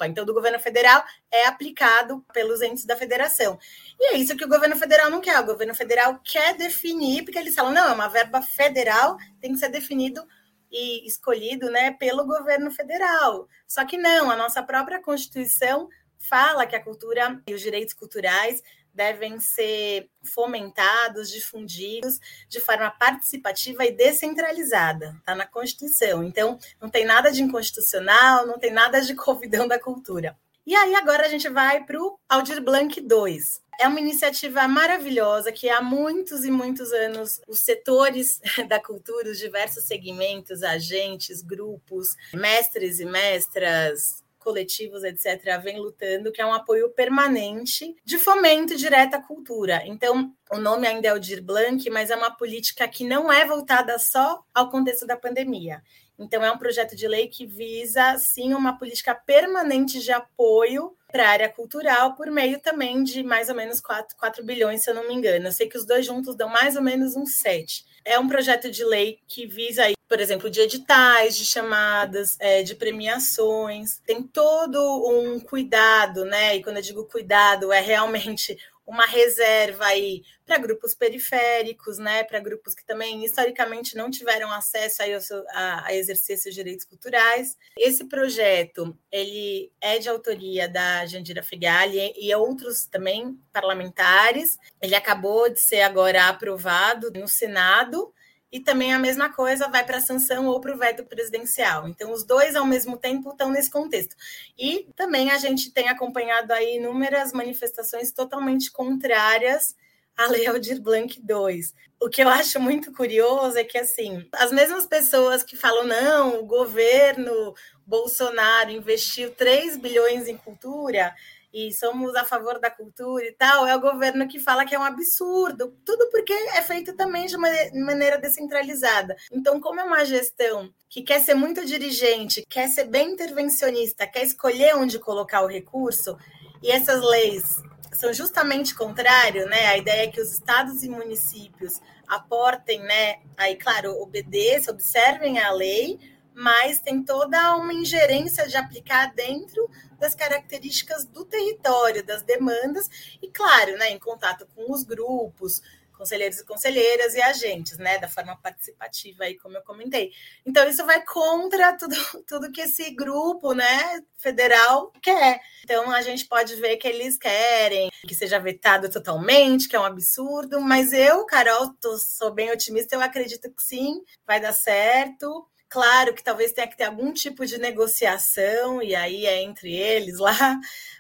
Então, 0.02 0.26
do 0.26 0.34
governo 0.34 0.60
federal 0.60 1.04
é 1.32 1.46
aplicado 1.46 2.26
pelos 2.34 2.62
entes 2.62 2.86
da 2.86 2.96
federação. 2.96 3.58
E 4.00 4.14
é 4.14 4.18
isso 4.18 4.36
que 4.36 4.46
o 4.46 4.50
governo 4.50 4.76
federal 4.76 5.10
não 5.10 5.22
quer. 5.22 5.40
O 5.40 5.46
governo 5.46 5.74
federal 5.74 6.20
quer 6.24 6.56
definir, 6.56 7.24
porque 7.24 7.40
eles 7.40 7.56
falam, 7.56 7.72
não, 7.72 7.90
é 7.90 7.94
uma 7.94 8.08
verba 8.08 8.42
federal, 8.42 9.18
tem 9.40 9.54
que 9.54 9.60
ser 9.60 9.70
definido 9.70 10.26
e 10.72 11.06
escolhido 11.08 11.70
né, 11.70 11.92
pelo 11.92 12.26
governo 12.26 12.72
federal. 12.72 13.48
Só 13.68 13.86
que 13.86 13.98
não, 13.98 14.30
a 14.32 14.36
nossa 14.36 14.64
própria 14.64 15.02
Constituição 15.02 15.88
fala 16.24 16.66
que 16.66 16.76
a 16.76 16.84
cultura 16.84 17.42
e 17.46 17.54
os 17.54 17.62
direitos 17.62 17.94
culturais 17.94 18.64
devem 18.94 19.40
ser 19.40 20.10
fomentados, 20.24 21.32
difundidos 21.32 22.20
de 22.48 22.60
forma 22.60 22.90
participativa 22.92 23.86
e 23.86 23.92
descentralizada. 23.92 25.16
Está 25.20 25.34
na 25.36 25.48
Constituição. 25.48 26.24
Então, 26.24 26.60
não 26.80 26.90
tem 26.90 27.04
nada 27.04 27.32
de 27.32 27.42
inconstitucional, 27.42 28.46
não 28.46 28.60
tem 28.60 28.72
nada 28.72 29.02
de 29.02 29.16
convidão 29.16 29.68
da 29.68 29.80
cultura. 29.80 30.38
E 30.66 30.76
aí, 30.76 30.96
agora 30.96 31.26
a 31.26 31.30
gente 31.30 31.50
vai 31.50 31.84
para 31.84 32.02
o 32.02 32.18
Aldir 32.30 32.62
Blanc 32.62 33.02
2. 33.02 33.62
É 33.82 33.88
uma 33.88 34.00
iniciativa 34.00 34.66
maravilhosa 34.68 35.52
que 35.52 35.68
há 35.68 35.82
muitos 35.82 36.46
e 36.46 36.52
muitos 36.52 36.94
anos 36.94 37.42
os 37.48 37.60
setores 37.60 38.40
da 38.70 38.80
cultura, 38.80 39.30
os 39.30 39.40
diversos 39.40 39.86
segmentos, 39.86 40.64
agentes, 40.64 41.42
grupos, 41.42 42.16
mestres 42.34 43.00
e 43.00 43.06
mestras, 43.06 44.23
coletivos, 44.44 45.04
etc., 45.04 45.60
vem 45.62 45.80
lutando, 45.80 46.32
que 46.32 46.42
é 46.42 46.46
um 46.46 46.54
apoio 46.54 46.90
permanente 46.90 47.96
de 48.04 48.18
fomento 48.18 48.76
direto 48.76 49.16
à 49.16 49.22
cultura. 49.22 49.82
Então, 49.86 50.32
o 50.52 50.58
nome 50.58 50.88
ainda 50.88 51.08
é 51.08 51.14
o 51.14 51.20
Dir 51.20 51.42
Blanc, 51.42 51.90
mas 51.90 52.10
é 52.10 52.16
uma 52.16 52.32
política 52.32 52.88
que 52.88 53.04
não 53.04 53.32
é 53.32 53.46
voltada 53.46 53.98
só 53.98 54.44
ao 54.54 54.70
contexto 54.70 55.08
da 55.08 55.18
pandemia. 55.18 55.82
Então, 56.20 56.44
é 56.44 56.52
um 56.52 56.58
projeto 56.58 56.96
de 56.96 57.08
lei 57.08 57.28
que 57.28 57.46
visa, 57.46 58.18
sim, 58.18 58.54
uma 58.54 58.78
política 58.78 59.16
permanente 59.16 60.00
de 60.00 60.12
apoio 60.12 60.96
para 61.12 61.28
a 61.28 61.30
área 61.30 61.50
cultural, 61.50 62.16
por 62.16 62.30
meio 62.30 62.60
também 62.60 63.04
de 63.04 63.24
mais 63.24 63.50
ou 63.50 63.56
menos 63.56 63.80
4, 63.80 64.16
4 64.18 64.44
bilhões, 64.44 64.84
se 64.84 64.90
eu 64.90 64.96
não 64.96 65.08
me 65.08 65.14
engano. 65.14 65.48
Eu 65.48 65.52
sei 65.52 65.68
que 65.68 65.78
os 65.78 65.86
dois 65.86 66.06
juntos 66.06 66.36
dão 66.36 66.50
mais 66.50 66.76
ou 66.76 66.82
menos 66.82 67.16
uns 67.16 67.36
7. 67.38 67.86
É 68.06 68.20
um 68.20 68.28
projeto 68.28 68.70
de 68.70 68.84
lei 68.84 69.20
que 69.28 69.46
visa, 69.46 69.84
por 70.10 70.20
exemplo, 70.20 70.50
de 70.50 70.60
editais, 70.60 71.38
de 71.38 71.46
chamadas, 71.46 72.38
é, 72.40 72.64
de 72.64 72.76
premiações. 72.76 74.00
Tem 74.06 74.22
todo 74.22 74.78
um 75.08 75.40
cuidado, 75.40 76.26
né? 76.26 76.56
E 76.56 76.64
quando 76.64 76.78
eu 76.78 76.84
digo 76.84 77.06
cuidado, 77.06 77.72
é 77.72 77.80
realmente 77.80 78.58
uma 78.86 79.06
reserva 79.06 79.86
aí 79.86 80.24
para 80.46 80.58
grupos 80.58 80.94
periféricos, 80.94 81.98
né, 81.98 82.24
para 82.24 82.40
grupos 82.40 82.76
que 82.76 82.86
também 82.86 83.24
historicamente 83.24 83.96
não 83.96 84.12
tiveram 84.12 84.52
acesso 84.52 85.02
aí 85.02 85.14
a, 85.14 85.88
a, 85.88 85.96
exercer 85.96 86.38
seus 86.38 86.54
direitos 86.54 86.86
culturais. 86.86 87.58
Esse 87.78 88.06
projeto 88.06 88.98
ele 89.12 89.72
é 89.80 90.00
de 90.00 90.10
autoria 90.10 90.68
da 90.68 91.06
Jandira 91.06 91.42
Figali 91.42 92.14
e 92.18 92.34
outros 92.36 92.86
também 92.86 93.40
parlamentares. 93.52 94.58
Ele 94.82 94.96
acabou 94.96 95.50
de 95.50 95.60
ser 95.60 95.82
agora 95.82 96.28
aprovado 96.28 97.12
no 97.12 97.28
Senado 97.28 98.14
e 98.54 98.60
também 98.60 98.94
a 98.94 99.00
mesma 99.00 99.34
coisa 99.34 99.68
vai 99.68 99.84
para 99.84 99.98
a 99.98 100.02
sanção 100.02 100.46
ou 100.46 100.62
para 100.62 100.76
o 100.76 100.78
veto 100.78 101.04
presidencial. 101.04 101.88
Então, 101.88 102.12
os 102.12 102.24
dois, 102.24 102.56
ao 102.56 102.68
mesmo 102.68 102.96
tempo, 102.96 103.32
estão 103.32 103.50
nesse 103.50 103.72
contexto. 103.72 104.16
E 104.56 104.88
também 104.96 105.32
a 105.32 105.40
gente 105.40 105.72
tem 105.72 105.90
acompanhado 105.90 106.54
aí 106.54 106.78
inúmeras 106.78 107.34
manifestações 107.34 108.12
totalmente 108.12 108.72
contrárias 108.72 109.76
à 110.16 110.28
Lei 110.28 110.46
Aldir 110.46 110.80
Blanc 110.80 111.20
II. 111.20 111.62
O 112.00 112.10
que 112.10 112.22
eu 112.22 112.30
acho 112.30 112.60
muito 112.60 112.94
curioso 112.94 113.58
é 113.58 113.64
que, 113.64 113.80
assim, 113.80 114.30
as 114.34 114.52
mesmas 114.52 114.86
pessoas 114.86 115.42
que 115.42 115.58
falam, 115.58 115.88
não, 115.88 116.40
o 116.40 116.46
governo 116.46 117.56
Bolsonaro 117.88 118.70
investiu 118.70 119.32
3 119.32 119.78
bilhões 119.78 120.28
em 120.28 120.38
cultura, 120.38 121.16
e 121.54 121.72
somos 121.72 122.16
a 122.16 122.26
favor 122.26 122.60
da 122.60 122.72
cultura 122.72 123.24
e 123.26 123.32
tal, 123.32 123.68
é 123.68 123.76
o 123.76 123.80
governo 123.80 124.28
que 124.28 124.40
fala 124.40 124.66
que 124.66 124.74
é 124.74 124.80
um 124.80 124.84
absurdo. 124.84 125.78
Tudo 125.86 126.10
porque 126.10 126.34
é 126.34 126.62
feito 126.64 126.94
também 126.94 127.28
de 127.28 127.38
maneira 127.38 128.18
descentralizada. 128.18 129.16
Então, 129.32 129.60
como 129.60 129.80
é 129.80 129.84
uma 129.84 130.04
gestão 130.04 130.74
que 130.90 131.04
quer 131.04 131.20
ser 131.20 131.36
muito 131.36 131.64
dirigente, 131.66 132.44
quer 132.50 132.68
ser 132.68 132.86
bem 132.86 133.12
intervencionista, 133.12 134.08
quer 134.08 134.24
escolher 134.24 134.76
onde 134.76 134.98
colocar 134.98 135.42
o 135.42 135.48
recurso, 135.48 136.18
e 136.62 136.72
essas 136.72 137.02
leis 137.02 137.62
são 137.92 138.12
justamente 138.12 138.74
contrário, 138.74 139.46
né? 139.46 139.68
A 139.68 139.78
ideia 139.78 140.04
é 140.04 140.08
que 140.08 140.22
os 140.22 140.32
estados 140.32 140.82
e 140.84 140.90
municípios 140.90 141.80
aportem, 142.08 142.80
né? 142.80 143.18
Aí, 143.38 143.56
claro, 143.56 144.02
obedeçam, 144.02 144.74
observem 144.74 145.40
a 145.40 145.52
lei, 145.52 146.00
mas 146.36 146.80
tem 146.80 147.04
toda 147.04 147.56
uma 147.56 147.74
ingerência 147.74 148.48
de 148.48 148.58
aplicar 148.58 149.14
dentro 149.14 149.70
das 150.00 150.16
características 150.16 151.06
do 151.06 151.26
território, 151.26 152.04
das 152.04 152.24
demandas, 152.24 152.90
e 153.22 153.28
claro, 153.30 153.78
né, 153.78 153.92
em 153.92 154.00
contato 154.00 154.48
com 154.54 154.72
os 154.72 154.84
grupos, 154.84 155.62
conselheiros 156.04 156.40
e 156.40 156.46
conselheiras 156.46 157.16
e 157.16 157.22
agentes, 157.22 157.78
né, 157.78 157.98
da 157.98 158.10
forma 158.10 158.36
participativa 158.36 159.24
aí, 159.24 159.38
como 159.38 159.56
eu 159.56 159.62
comentei. 159.62 160.12
Então 160.46 160.68
isso 160.68 160.86
vai 160.86 161.04
contra 161.06 161.78
tudo, 161.78 161.96
tudo 162.28 162.52
que 162.52 162.62
esse 162.62 162.92
grupo, 162.92 163.54
né, 163.54 164.02
federal 164.18 164.92
quer. 165.02 165.40
Então 165.64 165.90
a 165.92 166.02
gente 166.02 166.26
pode 166.26 166.56
ver 166.58 166.78
que 166.78 166.88
eles 166.88 167.18
querem 167.18 167.90
que 168.06 168.14
seja 168.14 168.40
vetado 168.40 168.90
totalmente, 168.90 169.70
que 169.70 169.76
é 169.76 169.80
um 169.80 169.86
absurdo, 169.86 170.60
mas 170.60 170.92
eu, 170.92 171.26
Carol, 171.26 171.74
tô, 171.80 171.98
sou 171.98 172.32
bem 172.32 172.52
otimista, 172.52 172.96
eu 172.96 173.02
acredito 173.02 173.50
que 173.50 173.64
sim, 173.64 174.02
vai 174.28 174.42
dar 174.42 174.54
certo. 174.54 175.48
Claro 175.74 176.14
que 176.14 176.24
talvez 176.24 176.52
tenha 176.52 176.68
que 176.68 176.78
ter 176.78 176.84
algum 176.84 177.12
tipo 177.12 177.44
de 177.48 177.58
negociação, 177.58 178.80
e 178.80 178.94
aí 178.94 179.26
é 179.26 179.42
entre 179.42 179.74
eles 179.74 180.20
lá, 180.20 180.60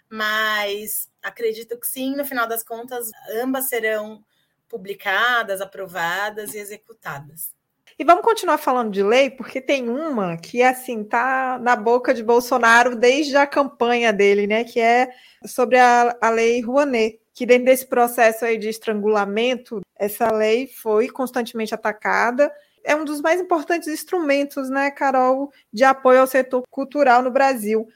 mas 0.10 1.08
acredito 1.22 1.80
que 1.80 1.86
sim, 1.86 2.16
no 2.16 2.26
final 2.26 2.48
das 2.48 2.64
contas, 2.64 3.12
ambas 3.40 3.70
serão 3.70 4.26
publicadas, 4.68 5.62
aprovadas 5.62 6.56
e 6.56 6.58
executadas. 6.58 7.54
E 8.00 8.04
vamos 8.04 8.24
continuar 8.24 8.58
falando 8.58 8.92
de 8.92 9.04
lei, 9.04 9.30
porque 9.30 9.62
tem 9.62 9.88
uma 9.88 10.38
que 10.38 10.64
assim 10.64 11.04
tá 11.04 11.60
na 11.62 11.76
boca 11.76 12.12
de 12.12 12.24
Bolsonaro 12.24 12.96
desde 12.96 13.38
a 13.38 13.46
campanha 13.46 14.12
dele, 14.12 14.48
né? 14.48 14.64
Que 14.64 14.80
é 14.80 15.14
sobre 15.46 15.78
a, 15.78 16.18
a 16.20 16.32
lei 16.32 16.62
Rouanet, 16.62 17.22
que 17.32 17.46
dentro 17.46 17.66
desse 17.66 17.86
processo 17.86 18.44
aí 18.44 18.58
de 18.58 18.70
estrangulamento, 18.70 19.82
essa 19.96 20.34
lei 20.34 20.66
foi 20.66 21.10
constantemente 21.10 21.76
atacada 21.76 22.52
é 22.84 22.96
um 22.96 23.06
dos 23.06 23.22
mais 23.22 23.40
importantes 23.40 23.88
instrumentos, 23.88 24.70
né, 24.70 24.92
Carol, 24.92 25.52
de 25.72 25.84
apoio 25.84 26.22
ao 26.22 26.28
setor 26.28 26.64
cultural 26.70 27.22
no 27.22 27.32
Brasil. 27.32 27.88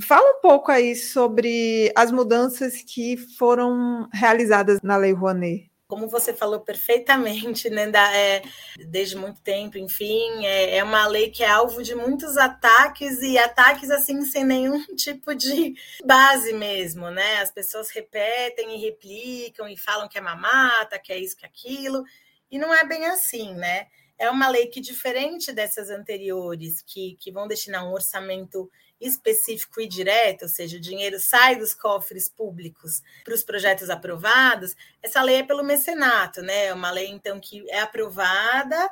Fala 0.00 0.38
um 0.38 0.40
pouco 0.40 0.72
aí 0.72 0.96
sobre 0.96 1.92
as 1.94 2.10
mudanças 2.10 2.82
que 2.82 3.16
foram 3.38 4.08
realizadas 4.12 4.80
na 4.82 4.96
Lei 4.96 5.12
Rouanet. 5.12 5.70
Como 5.86 6.08
você 6.08 6.32
falou 6.32 6.60
perfeitamente, 6.60 7.70
né, 7.70 7.86
da, 7.86 8.16
é, 8.16 8.42
desde 8.88 9.16
muito 9.16 9.40
tempo, 9.42 9.78
enfim, 9.78 10.44
é, 10.44 10.78
é, 10.78 10.82
uma 10.82 11.06
lei 11.06 11.30
que 11.30 11.44
é 11.44 11.48
alvo 11.48 11.82
de 11.82 11.94
muitos 11.94 12.36
ataques 12.36 13.20
e 13.22 13.38
ataques 13.38 13.90
assim 13.90 14.22
sem 14.22 14.44
nenhum 14.44 14.82
tipo 14.96 15.34
de 15.34 15.74
base 16.04 16.52
mesmo, 16.54 17.10
né? 17.10 17.42
As 17.42 17.52
pessoas 17.52 17.90
repetem 17.90 18.74
e 18.74 18.80
replicam 18.80 19.68
e 19.68 19.76
falam 19.76 20.08
que 20.08 20.18
é 20.18 20.20
mamata, 20.20 20.98
que 20.98 21.12
é 21.12 21.18
isso, 21.18 21.36
que 21.36 21.44
é 21.44 21.48
aquilo, 21.48 22.02
e 22.50 22.58
não 22.58 22.74
é 22.74 22.82
bem 22.84 23.06
assim, 23.06 23.54
né? 23.54 23.86
É 24.18 24.30
uma 24.30 24.48
lei 24.48 24.66
que, 24.68 24.80
diferente 24.80 25.52
dessas 25.52 25.90
anteriores, 25.90 26.82
que, 26.82 27.16
que 27.20 27.32
vão 27.32 27.48
destinar 27.48 27.86
um 27.86 27.92
orçamento 27.92 28.70
específico 29.00 29.80
e 29.80 29.88
direto, 29.88 30.42
ou 30.42 30.48
seja, 30.48 30.76
o 30.76 30.80
dinheiro 30.80 31.18
sai 31.18 31.56
dos 31.56 31.74
cofres 31.74 32.28
públicos 32.28 33.02
para 33.24 33.34
os 33.34 33.42
projetos 33.42 33.90
aprovados, 33.90 34.74
essa 35.02 35.20
lei 35.22 35.36
é 35.36 35.42
pelo 35.42 35.64
mecenato, 35.64 36.40
né? 36.42 36.66
É 36.66 36.74
uma 36.74 36.90
lei, 36.90 37.08
então, 37.08 37.38
que 37.40 37.68
é 37.68 37.80
aprovada 37.80 38.90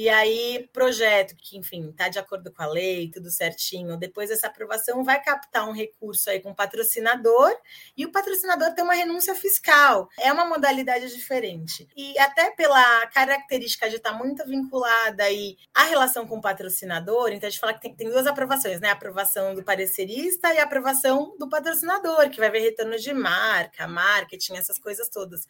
e 0.00 0.08
aí, 0.08 0.70
projeto 0.72 1.34
que, 1.36 1.58
enfim, 1.58 1.88
está 1.88 2.08
de 2.08 2.20
acordo 2.20 2.52
com 2.52 2.62
a 2.62 2.68
lei, 2.68 3.10
tudo 3.10 3.32
certinho, 3.32 3.96
depois 3.96 4.28
dessa 4.28 4.46
aprovação, 4.46 5.02
vai 5.02 5.20
captar 5.20 5.68
um 5.68 5.72
recurso 5.72 6.30
aí 6.30 6.38
com 6.38 6.52
o 6.52 6.54
patrocinador, 6.54 7.52
e 7.96 8.06
o 8.06 8.12
patrocinador 8.12 8.72
tem 8.74 8.84
uma 8.84 8.94
renúncia 8.94 9.34
fiscal. 9.34 10.08
É 10.16 10.32
uma 10.32 10.44
modalidade 10.44 11.12
diferente. 11.12 11.88
E 11.96 12.16
até 12.16 12.52
pela 12.52 13.08
característica 13.08 13.90
de 13.90 13.96
estar 13.96 14.12
tá 14.12 14.16
muito 14.16 14.46
vinculada 14.46 15.24
aí 15.24 15.56
à 15.74 15.82
relação 15.82 16.28
com 16.28 16.38
o 16.38 16.40
patrocinador, 16.40 17.30
então 17.32 17.48
a 17.48 17.50
gente 17.50 17.58
fala 17.58 17.74
que 17.74 17.80
tem, 17.80 17.92
tem 17.92 18.08
duas 18.08 18.28
aprovações, 18.28 18.78
né? 18.78 18.90
A 18.90 18.92
aprovação 18.92 19.52
do 19.52 19.64
parecerista 19.64 20.54
e 20.54 20.58
a 20.58 20.62
aprovação 20.62 21.36
do 21.40 21.48
patrocinador, 21.48 22.30
que 22.30 22.38
vai 22.38 22.52
ver 22.52 22.60
retorno 22.60 22.96
de 22.96 23.12
marca, 23.12 23.88
marketing, 23.88 24.58
essas 24.58 24.78
coisas 24.78 25.08
todas. 25.08 25.44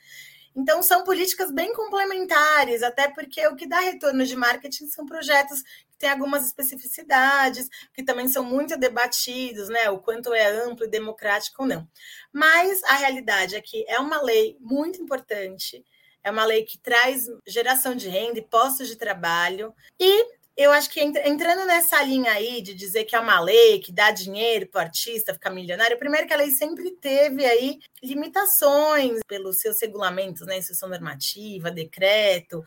Então, 0.54 0.82
são 0.82 1.04
políticas 1.04 1.50
bem 1.50 1.72
complementares, 1.72 2.82
até 2.82 3.08
porque 3.08 3.46
o 3.46 3.56
que 3.56 3.66
dá 3.66 3.80
retorno 3.80 4.24
de 4.24 4.36
marketing 4.36 4.86
são 4.88 5.06
projetos 5.06 5.62
que 5.62 5.96
têm 5.98 6.10
algumas 6.10 6.46
especificidades, 6.46 7.68
que 7.92 8.02
também 8.02 8.28
são 8.28 8.44
muito 8.44 8.76
debatidos, 8.76 9.68
né? 9.68 9.88
O 9.90 9.98
quanto 9.98 10.34
é 10.34 10.46
amplo 10.46 10.84
e 10.84 10.90
democrático 10.90 11.62
ou 11.62 11.68
não. 11.68 11.88
Mas 12.32 12.82
a 12.84 12.94
realidade 12.94 13.56
é 13.56 13.60
que 13.60 13.84
é 13.88 13.98
uma 13.98 14.20
lei 14.22 14.56
muito 14.60 15.00
importante, 15.00 15.84
é 16.22 16.30
uma 16.30 16.44
lei 16.44 16.64
que 16.64 16.78
traz 16.78 17.26
geração 17.46 17.94
de 17.94 18.08
renda 18.08 18.38
e 18.38 18.42
postos 18.42 18.88
de 18.88 18.96
trabalho, 18.96 19.74
e 19.98 20.37
eu 20.58 20.72
acho 20.72 20.90
que 20.90 21.00
entrando 21.00 21.64
nessa 21.64 22.02
linha 22.02 22.32
aí 22.32 22.60
de 22.60 22.74
dizer 22.74 23.04
que 23.04 23.14
é 23.14 23.20
uma 23.20 23.38
lei 23.38 23.78
que 23.78 23.92
dá 23.92 24.10
dinheiro 24.10 24.66
para 24.66 24.80
o 24.80 24.82
artista 24.82 25.32
ficar 25.32 25.50
milionário, 25.50 25.96
primeiro 25.96 26.26
que 26.26 26.34
a 26.34 26.36
lei 26.36 26.50
sempre 26.50 26.90
teve 26.96 27.44
aí 27.44 27.78
limitações 28.02 29.20
pelos 29.28 29.60
seus 29.60 29.80
regulamentos, 29.80 30.44
né, 30.44 30.58
instrução 30.58 30.88
normativa, 30.88 31.70
decreto, 31.70 32.64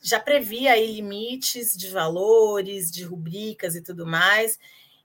já 0.00 0.18
previa 0.18 0.72
aí 0.72 0.94
limites 0.94 1.76
de 1.76 1.90
valores, 1.90 2.90
de 2.90 3.04
rubricas 3.04 3.74
e 3.74 3.82
tudo 3.82 4.06
mais. 4.06 4.58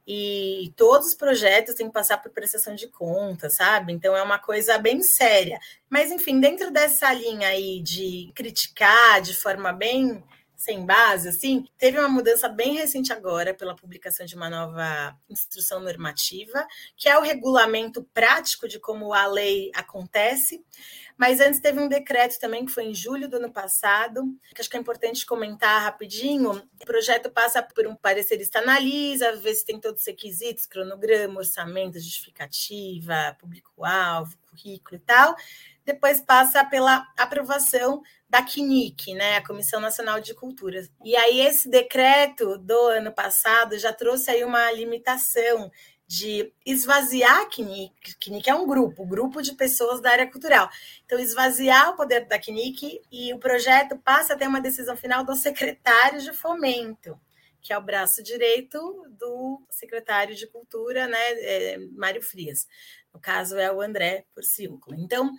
E 0.07 0.73
todos 0.77 1.09
os 1.09 1.13
projetos 1.15 1.75
têm 1.75 1.87
que 1.87 1.93
passar 1.93 2.19
por 2.19 2.31
prestação 2.31 2.73
de 2.73 2.87
contas, 2.87 3.55
sabe? 3.57 3.91
Então 3.91 4.15
é 4.15 4.23
uma 4.23 4.39
coisa 4.39 4.77
bem 4.77 5.01
séria. 5.01 5.59
Mas, 5.89 6.09
enfim, 6.09 6.39
dentro 6.39 6.71
dessa 6.71 7.13
linha 7.13 7.49
aí 7.49 7.81
de 7.81 8.31
criticar 8.33 9.21
de 9.21 9.35
forma 9.35 9.73
bem 9.73 10.23
sem 10.59 10.85
base, 10.85 11.29
assim, 11.29 11.65
teve 11.77 11.97
uma 11.97 12.09
mudança 12.09 12.49
bem 12.49 12.73
recente 12.73 13.13
agora 13.13 13.53
pela 13.53 13.73
publicação 13.73 14.25
de 14.25 14.35
uma 14.35 14.49
nova 14.49 15.17
instrução 15.29 15.79
normativa, 15.79 16.67
que 16.97 17.07
é 17.07 17.17
o 17.17 17.21
regulamento 17.21 18.03
prático 18.13 18.67
de 18.67 18.77
como 18.77 19.13
a 19.13 19.25
lei 19.25 19.71
acontece. 19.73 20.61
Mas 21.17 21.39
antes 21.39 21.61
teve 21.61 21.79
um 21.79 21.87
decreto 21.87 22.37
também 22.39 22.65
que 22.65 22.73
foi 22.73 22.83
em 22.83 22.93
julho 22.93 23.29
do 23.29 23.37
ano 23.37 23.51
passado, 23.51 24.23
que 24.53 24.59
acho 24.59 24.69
que 24.69 24.75
é 24.75 24.79
importante 24.79 25.25
comentar 25.25 25.81
rapidinho. 25.81 26.51
O 26.51 26.85
projeto 26.85 27.29
passa 27.29 27.63
por 27.63 27.87
um 27.87 27.95
parecerista 27.95 28.59
analisa, 28.59 29.37
vê 29.37 29.55
se 29.55 29.65
tem 29.65 29.79
todos 29.79 30.01
os 30.01 30.07
requisitos, 30.07 30.65
cronograma, 30.65 31.39
orçamento, 31.39 31.99
justificativa, 31.99 33.37
público-alvo, 33.39 34.37
currículo 34.61 34.97
e 34.97 34.99
tal. 34.99 35.35
Depois 35.85 36.21
passa 36.21 36.63
pela 36.65 37.07
aprovação 37.17 38.01
da 38.29 38.45
CNIC, 38.45 39.13
né, 39.15 39.37
a 39.37 39.45
Comissão 39.45 39.79
Nacional 39.79 40.19
de 40.19 40.33
Cultura. 40.33 40.87
E 41.03 41.15
aí 41.15 41.41
esse 41.41 41.67
decreto 41.67 42.57
do 42.57 42.79
ano 42.87 43.11
passado 43.11 43.77
já 43.77 43.91
trouxe 43.91 44.29
aí 44.29 44.43
uma 44.43 44.71
limitação 44.71 45.71
de 46.09 46.51
esvaziar 46.65 47.41
a 47.41 47.49
CNIC. 47.49 48.15
CNIC 48.19 48.49
é 48.49 48.55
um 48.55 48.65
grupo, 48.65 49.05
grupo 49.05 49.43
de 49.43 49.53
pessoas 49.53 50.01
da 50.01 50.09
área 50.09 50.29
cultural. 50.29 50.67
Então, 51.05 51.19
esvaziar 51.19 51.91
o 51.91 51.95
poder 51.95 52.25
da 52.25 52.41
CNIC 52.41 52.99
e 53.11 53.31
o 53.31 53.37
projeto 53.37 53.95
passa 53.95 54.33
a 54.33 54.35
ter 54.35 54.47
uma 54.47 54.59
decisão 54.59 54.97
final 54.97 55.23
do 55.23 55.35
secretário 55.35 56.19
de 56.19 56.33
fomento, 56.33 57.15
que 57.61 57.71
é 57.71 57.77
o 57.77 57.83
braço 57.83 58.23
direito 58.23 58.79
do 59.19 59.61
secretário 59.69 60.35
de 60.35 60.47
Cultura, 60.47 61.05
né, 61.05 61.31
é, 61.41 61.77
Mário 61.91 62.23
Frias. 62.23 62.67
No 63.13 63.19
caso, 63.19 63.57
é 63.57 63.71
o 63.71 63.81
André 63.81 64.25
Porciúncula. 64.33 64.95
Então, 64.97 65.31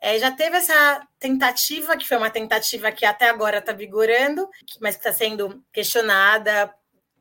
é, 0.00 0.18
já 0.18 0.30
teve 0.30 0.56
essa 0.56 1.06
tentativa, 1.18 1.96
que 1.96 2.06
foi 2.06 2.16
uma 2.16 2.30
tentativa 2.30 2.90
que 2.90 3.06
até 3.06 3.28
agora 3.28 3.58
está 3.58 3.72
vigorando, 3.72 4.48
mas 4.80 4.96
que 4.96 5.06
está 5.06 5.12
sendo 5.12 5.64
questionada 5.72 6.74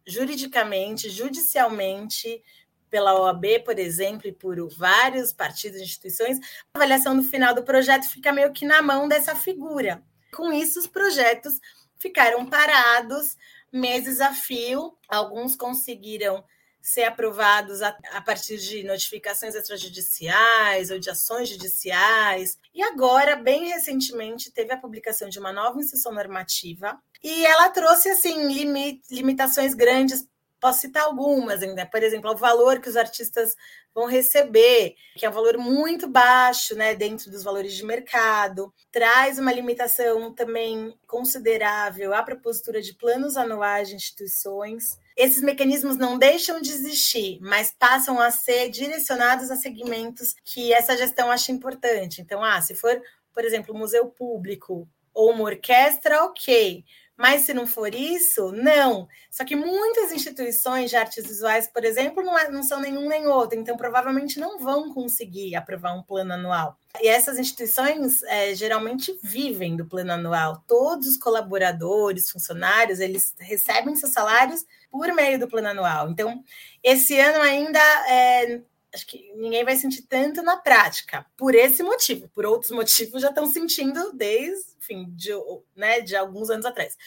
juridicamente, 0.05 1.09
judicialmente, 1.09 2.43
pela 2.91 3.17
OAB, 3.17 3.63
por 3.63 3.79
exemplo, 3.79 4.27
e 4.27 4.33
por 4.33 4.67
vários 4.69 5.31
partidos 5.31 5.79
e 5.79 5.83
instituições, 5.83 6.37
a 6.73 6.79
avaliação 6.79 7.13
no 7.13 7.23
final 7.23 7.55
do 7.55 7.63
projeto 7.63 8.03
fica 8.03 8.33
meio 8.33 8.51
que 8.51 8.65
na 8.65 8.81
mão 8.81 9.07
dessa 9.07 9.33
figura. 9.33 10.03
Com 10.33 10.51
isso, 10.51 10.77
os 10.77 10.87
projetos 10.87 11.59
ficaram 11.97 12.45
parados 12.45 13.37
meses 13.71 14.19
a 14.19 14.33
fio, 14.33 14.97
alguns 15.07 15.55
conseguiram 15.55 16.43
ser 16.81 17.03
aprovados 17.03 17.81
a, 17.81 17.95
a, 18.13 18.21
partir 18.21 18.57
de 18.57 18.83
notificações 18.83 19.53
extrajudiciais 19.53 20.89
ou 20.89 20.97
de 20.97 21.09
ações 21.09 21.49
judiciais. 21.49 22.57
E 22.73 22.81
agora, 22.81 23.35
bem 23.35 23.69
recentemente, 23.69 24.51
teve 24.51 24.73
a 24.73 24.77
publicação 24.77 25.29
de 25.29 25.39
uma 25.39 25.53
nova 25.53 25.79
instrução 25.79 26.11
normativa 26.11 26.99
e 27.23 27.45
ela 27.45 27.69
trouxe 27.69 28.09
assim 28.09 28.47
limit, 28.47 29.01
limitações 29.11 29.75
grandes. 29.75 30.27
Posso 30.59 30.81
citar 30.81 31.03
algumas 31.03 31.63
ainda, 31.63 31.85
por 31.85 32.03
exemplo, 32.03 32.31
o 32.31 32.35
valor 32.35 32.79
que 32.79 32.89
os 32.89 32.95
artistas 32.95 33.55
vão 33.93 34.05
receber, 34.05 34.95
que 35.15 35.25
é 35.25 35.29
um 35.29 35.33
valor 35.33 35.57
muito 35.57 36.07
baixo, 36.07 36.75
né, 36.75 36.95
dentro 36.95 37.31
dos 37.31 37.43
valores 37.43 37.73
de 37.73 37.83
mercado, 37.83 38.71
traz 38.91 39.39
uma 39.39 39.51
limitação 39.51 40.33
também 40.33 40.95
considerável 41.07 42.13
à 42.13 42.21
propositura 42.21 42.79
de 42.79 42.93
planos 42.93 43.37
anuais 43.37 43.89
de 43.89 43.95
instituições 43.95 44.99
esses 45.15 45.41
mecanismos 45.41 45.97
não 45.97 46.17
deixam 46.17 46.61
de 46.61 46.71
existir, 46.71 47.39
mas 47.41 47.73
passam 47.77 48.19
a 48.19 48.31
ser 48.31 48.69
direcionados 48.69 49.51
a 49.51 49.55
segmentos 49.55 50.35
que 50.43 50.73
essa 50.73 50.97
gestão 50.97 51.31
acha 51.31 51.51
importante. 51.51 52.21
Então, 52.21 52.43
ah, 52.43 52.61
se 52.61 52.75
for, 52.75 53.01
por 53.33 53.43
exemplo, 53.43 53.75
museu 53.75 54.07
público, 54.07 54.87
ou 55.13 55.31
uma 55.31 55.43
orquestra, 55.43 56.23
ok. 56.23 56.83
Mas 57.21 57.43
se 57.43 57.53
não 57.53 57.67
for 57.67 57.93
isso, 57.93 58.51
não. 58.51 59.07
Só 59.29 59.45
que 59.45 59.55
muitas 59.55 60.11
instituições 60.11 60.89
de 60.89 60.95
artes 60.95 61.23
visuais, 61.23 61.67
por 61.67 61.85
exemplo, 61.85 62.23
não, 62.23 62.35
é, 62.35 62.49
não, 62.49 62.63
são 62.63 62.81
nenhum 62.81 63.07
nem 63.07 63.27
outro, 63.27 63.59
então 63.59 63.77
provavelmente 63.77 64.39
não 64.39 64.57
vão 64.57 64.91
conseguir 64.91 65.55
aprovar 65.55 65.93
um 65.93 66.01
plano 66.01 66.33
anual. 66.33 66.75
E 66.99 67.07
essas 67.07 67.37
instituições 67.37 68.23
é, 68.23 68.55
geralmente 68.55 69.15
vivem 69.21 69.77
do 69.77 69.85
plano 69.85 70.13
anual. 70.13 70.63
Todos 70.67 71.09
os 71.09 71.17
colaboradores, 71.17 72.31
funcionários, 72.31 72.99
eles 72.99 73.35
recebem 73.37 73.95
seus 73.95 74.13
salários 74.13 74.65
por 74.89 75.13
meio 75.13 75.37
do 75.37 75.47
plano 75.47 75.67
anual. 75.67 76.09
Então, 76.09 76.43
esse 76.83 77.19
ano 77.19 77.39
ainda 77.39 77.79
é, 78.09 78.61
acho 78.93 79.07
que 79.07 79.31
ninguém 79.35 79.63
vai 79.63 79.75
sentir 79.75 80.03
tanto 80.03 80.41
na 80.41 80.57
prática, 80.57 81.25
por 81.37 81.55
esse 81.55 81.81
motivo. 81.81 82.29
Por 82.29 82.45
outros 82.45 82.71
motivos 82.71 83.21
já 83.21 83.29
estão 83.29 83.45
sentindo 83.45 84.11
desde, 84.13 84.71
enfim, 84.79 85.05
de, 85.09 85.31
né, 85.75 86.01
de 86.01 86.15
alguns 86.15 86.49
anos 86.49 86.65
atrás. 86.65 86.97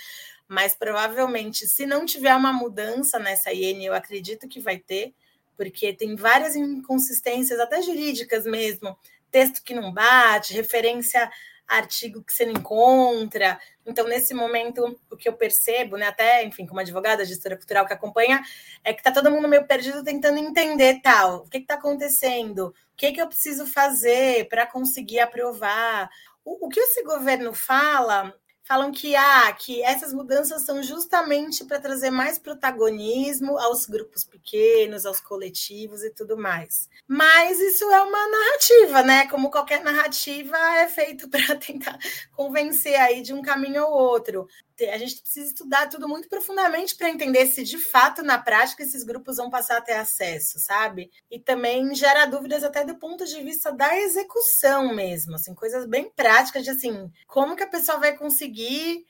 Mas 0.49 0.75
provavelmente, 0.75 1.67
se 1.67 1.87
não 1.87 2.05
tiver 2.05 2.35
uma 2.35 2.53
mudança 2.53 3.19
nessa 3.19 3.53
IN, 3.53 3.85
eu 3.85 3.95
acredito 3.95 4.49
que 4.49 4.61
vai 4.61 4.79
ter, 4.79 5.15
porque 5.57 5.93
tem 5.93 6.17
várias 6.17 6.57
inconsistências, 6.57 7.61
até 7.61 7.81
jurídicas 7.81 8.45
mesmo, 8.45 8.97
texto 9.31 9.63
que 9.63 9.75
não 9.75 9.93
bate, 9.93 10.55
referência 10.55 11.31
artigo 11.67 12.23
que 12.23 12.33
você 12.33 12.45
não 12.45 12.53
encontra. 12.53 13.59
Então, 13.87 14.07
nesse 14.07 14.35
momento, 14.35 14.99
o 15.11 15.17
que 15.17 15.29
eu 15.29 15.33
percebo, 15.33 15.97
né, 15.97 16.07
até, 16.07 16.45
enfim, 16.45 16.67
como 16.67 16.81
advogada 16.81 17.25
de 17.25 17.33
história 17.33 17.57
cultural 17.57 17.87
que 17.87 17.93
acompanha, 17.93 18.43
é 18.83 18.93
que 18.93 19.01
está 19.01 19.11
todo 19.13 19.31
mundo 19.31 19.49
meio 19.49 19.67
perdido 19.67 20.03
tentando 20.03 20.39
entender 20.39 21.01
tal, 21.03 21.45
o 21.45 21.49
que 21.49 21.59
está 21.59 21.75
acontecendo, 21.75 22.69
o 22.69 22.97
que, 22.97 23.13
que 23.13 23.21
eu 23.21 23.27
preciso 23.27 23.67
fazer 23.67 24.49
para 24.49 24.67
conseguir 24.67 25.21
aprovar. 25.21 26.09
O, 26.45 26.67
o 26.67 26.69
que 26.69 26.81
esse 26.81 27.03
governo 27.03 27.53
fala 27.53 28.35
falam 28.65 28.91
que 28.91 29.15
ah, 29.15 29.53
que 29.53 29.83
essas 29.83 30.13
mudanças 30.13 30.63
são 30.63 30.83
justamente 30.83 31.65
para 31.65 31.79
trazer 31.79 32.11
mais 32.11 32.39
protagonismo 32.39 33.59
aos 33.59 33.87
grupos 33.87 34.25
pequenos, 34.25 35.05
aos 35.05 35.21
coletivos 35.21 36.03
e 36.03 36.11
tudo 36.11 36.37
mais. 36.37 36.89
Mas 37.07 37.61
isso 37.61 37.85
é 37.85 38.03
uma 38.03 38.29
narrativa, 38.29 39.03
né? 39.03 39.29
Como 39.29 39.51
qualquer 39.51 39.85
narrativa 39.85 40.57
é 40.79 40.89
feito 40.89 41.29
para 41.31 41.57
tentar 41.57 41.99
convencer 42.33 42.97
aí 42.97 43.21
de 43.21 43.35
um 43.35 43.43
caminho 43.43 43.85
ou 43.85 43.93
outro 43.93 44.49
a 44.81 44.99
gente 44.99 45.21
precisa 45.21 45.49
estudar 45.49 45.89
tudo 45.89 46.09
muito 46.09 46.29
profundamente 46.29 46.97
para 46.97 47.11
entender 47.11 47.47
se 47.47 47.63
de 47.63 47.79
fato 47.79 48.23
na 48.23 48.39
prática 48.39 48.83
esses 48.83 49.05
grupos 49.05 49.37
vão 49.37 49.51
passar 49.51 49.79
a 49.79 49.81
ter 49.81 49.95
acesso, 49.95 50.59
sabe? 50.59 51.11
E 51.31 51.39
também 51.39 51.95
gera 51.95 52.27
dúvidas 52.27 52.65
até 52.65 52.85
do 52.85 52.97
ponto 52.97 53.25
de 53.25 53.43
vista 53.43 53.71
da 53.73 53.97
execução 53.99 54.95
mesmo, 54.95 55.37
assim, 55.37 55.55
coisas 55.55 55.87
bem 55.87 56.11
práticas 56.15 56.65
de 56.65 56.71
assim, 56.71 57.11
como 57.27 57.57
que 57.57 57.63
a 57.63 57.69
pessoa 57.69 57.99
vai 57.99 58.17
conseguir 58.17 59.07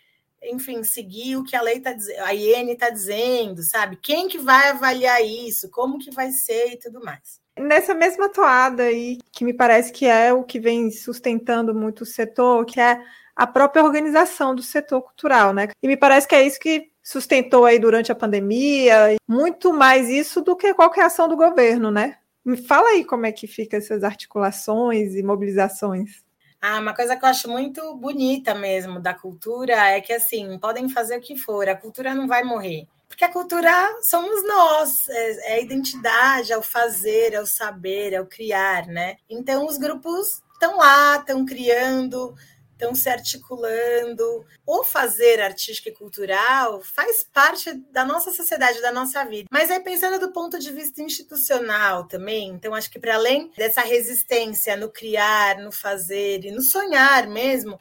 enfim, 0.46 0.82
seguir 0.82 1.36
o 1.36 1.44
que 1.44 1.56
a 1.56 1.62
lei 1.62 1.78
está 1.78 1.92
dizendo, 1.92 2.20
a 2.20 2.34
IN 2.34 2.70
está 2.70 2.90
dizendo, 2.90 3.62
sabe? 3.62 3.96
Quem 3.96 4.28
que 4.28 4.38
vai 4.38 4.68
avaliar 4.68 5.24
isso? 5.24 5.70
Como 5.70 5.98
que 5.98 6.10
vai 6.10 6.30
ser 6.32 6.72
e 6.72 6.78
tudo 6.78 7.02
mais. 7.02 7.40
Nessa 7.58 7.94
mesma 7.94 8.28
toada 8.28 8.82
aí, 8.82 9.18
que 9.32 9.44
me 9.44 9.54
parece 9.54 9.92
que 9.92 10.06
é 10.06 10.32
o 10.32 10.42
que 10.42 10.58
vem 10.58 10.90
sustentando 10.90 11.74
muito 11.74 12.02
o 12.02 12.06
setor, 12.06 12.64
que 12.66 12.80
é 12.80 13.00
a 13.36 13.46
própria 13.46 13.84
organização 13.84 14.54
do 14.54 14.62
setor 14.62 15.02
cultural, 15.02 15.52
né? 15.52 15.68
E 15.82 15.88
me 15.88 15.96
parece 15.96 16.26
que 16.26 16.34
é 16.34 16.46
isso 16.46 16.58
que 16.60 16.90
sustentou 17.02 17.64
aí 17.64 17.78
durante 17.78 18.10
a 18.10 18.14
pandemia, 18.14 19.16
muito 19.28 19.72
mais 19.72 20.08
isso 20.08 20.40
do 20.40 20.56
que 20.56 20.72
qualquer 20.72 21.04
ação 21.04 21.28
do 21.28 21.36
governo, 21.36 21.90
né? 21.90 22.16
Me 22.44 22.56
fala 22.56 22.90
aí 22.90 23.04
como 23.04 23.26
é 23.26 23.32
que 23.32 23.46
fica 23.46 23.76
essas 23.76 24.04
articulações 24.04 25.14
e 25.14 25.22
mobilizações. 25.22 26.22
Ah, 26.60 26.78
uma 26.78 26.94
coisa 26.94 27.14
que 27.14 27.24
eu 27.24 27.28
acho 27.28 27.48
muito 27.48 27.94
bonita 27.96 28.54
mesmo 28.54 28.98
da 28.98 29.12
cultura 29.12 29.74
é 29.90 30.00
que 30.00 30.12
assim, 30.12 30.58
podem 30.58 30.88
fazer 30.88 31.18
o 31.18 31.20
que 31.20 31.36
for, 31.36 31.68
a 31.68 31.76
cultura 31.76 32.14
não 32.14 32.26
vai 32.26 32.42
morrer. 32.42 32.86
Porque 33.06 33.24
a 33.24 33.30
cultura 33.30 33.70
somos 34.02 34.42
nós, 34.46 35.08
é, 35.08 35.52
é 35.52 35.54
a 35.56 35.60
identidade, 35.60 36.52
é 36.52 36.58
o 36.58 36.62
fazer, 36.62 37.34
é 37.34 37.40
o 37.40 37.46
saber, 37.46 38.12
é 38.12 38.20
o 38.20 38.26
criar, 38.26 38.86
né? 38.86 39.16
Então 39.28 39.66
os 39.66 39.76
grupos 39.76 40.42
estão 40.54 40.78
lá, 40.78 41.16
estão 41.18 41.44
criando, 41.44 42.34
estão 42.74 42.94
se 42.94 43.08
articulando. 43.08 44.44
O 44.66 44.84
fazer 44.84 45.40
artístico 45.40 45.88
e 45.88 45.92
cultural 45.92 46.82
faz 46.82 47.24
parte 47.24 47.72
da 47.90 48.04
nossa 48.04 48.32
sociedade, 48.32 48.82
da 48.82 48.92
nossa 48.92 49.24
vida. 49.24 49.48
Mas 49.50 49.70
aí 49.70 49.80
pensando 49.80 50.18
do 50.18 50.32
ponto 50.32 50.58
de 50.58 50.70
vista 50.70 51.02
institucional 51.02 52.06
também, 52.06 52.50
então 52.50 52.74
acho 52.74 52.90
que 52.90 52.98
para 52.98 53.14
além 53.14 53.50
dessa 53.56 53.80
resistência 53.80 54.76
no 54.76 54.90
criar, 54.90 55.58
no 55.58 55.72
fazer 55.72 56.44
e 56.44 56.50
no 56.50 56.60
sonhar 56.60 57.26
mesmo, 57.26 57.78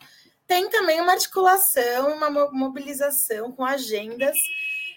tem 0.48 0.70
também 0.70 1.02
uma 1.02 1.14
articulação, 1.14 2.16
uma 2.16 2.30
mobilização 2.52 3.52
com 3.52 3.66
agendas 3.66 4.38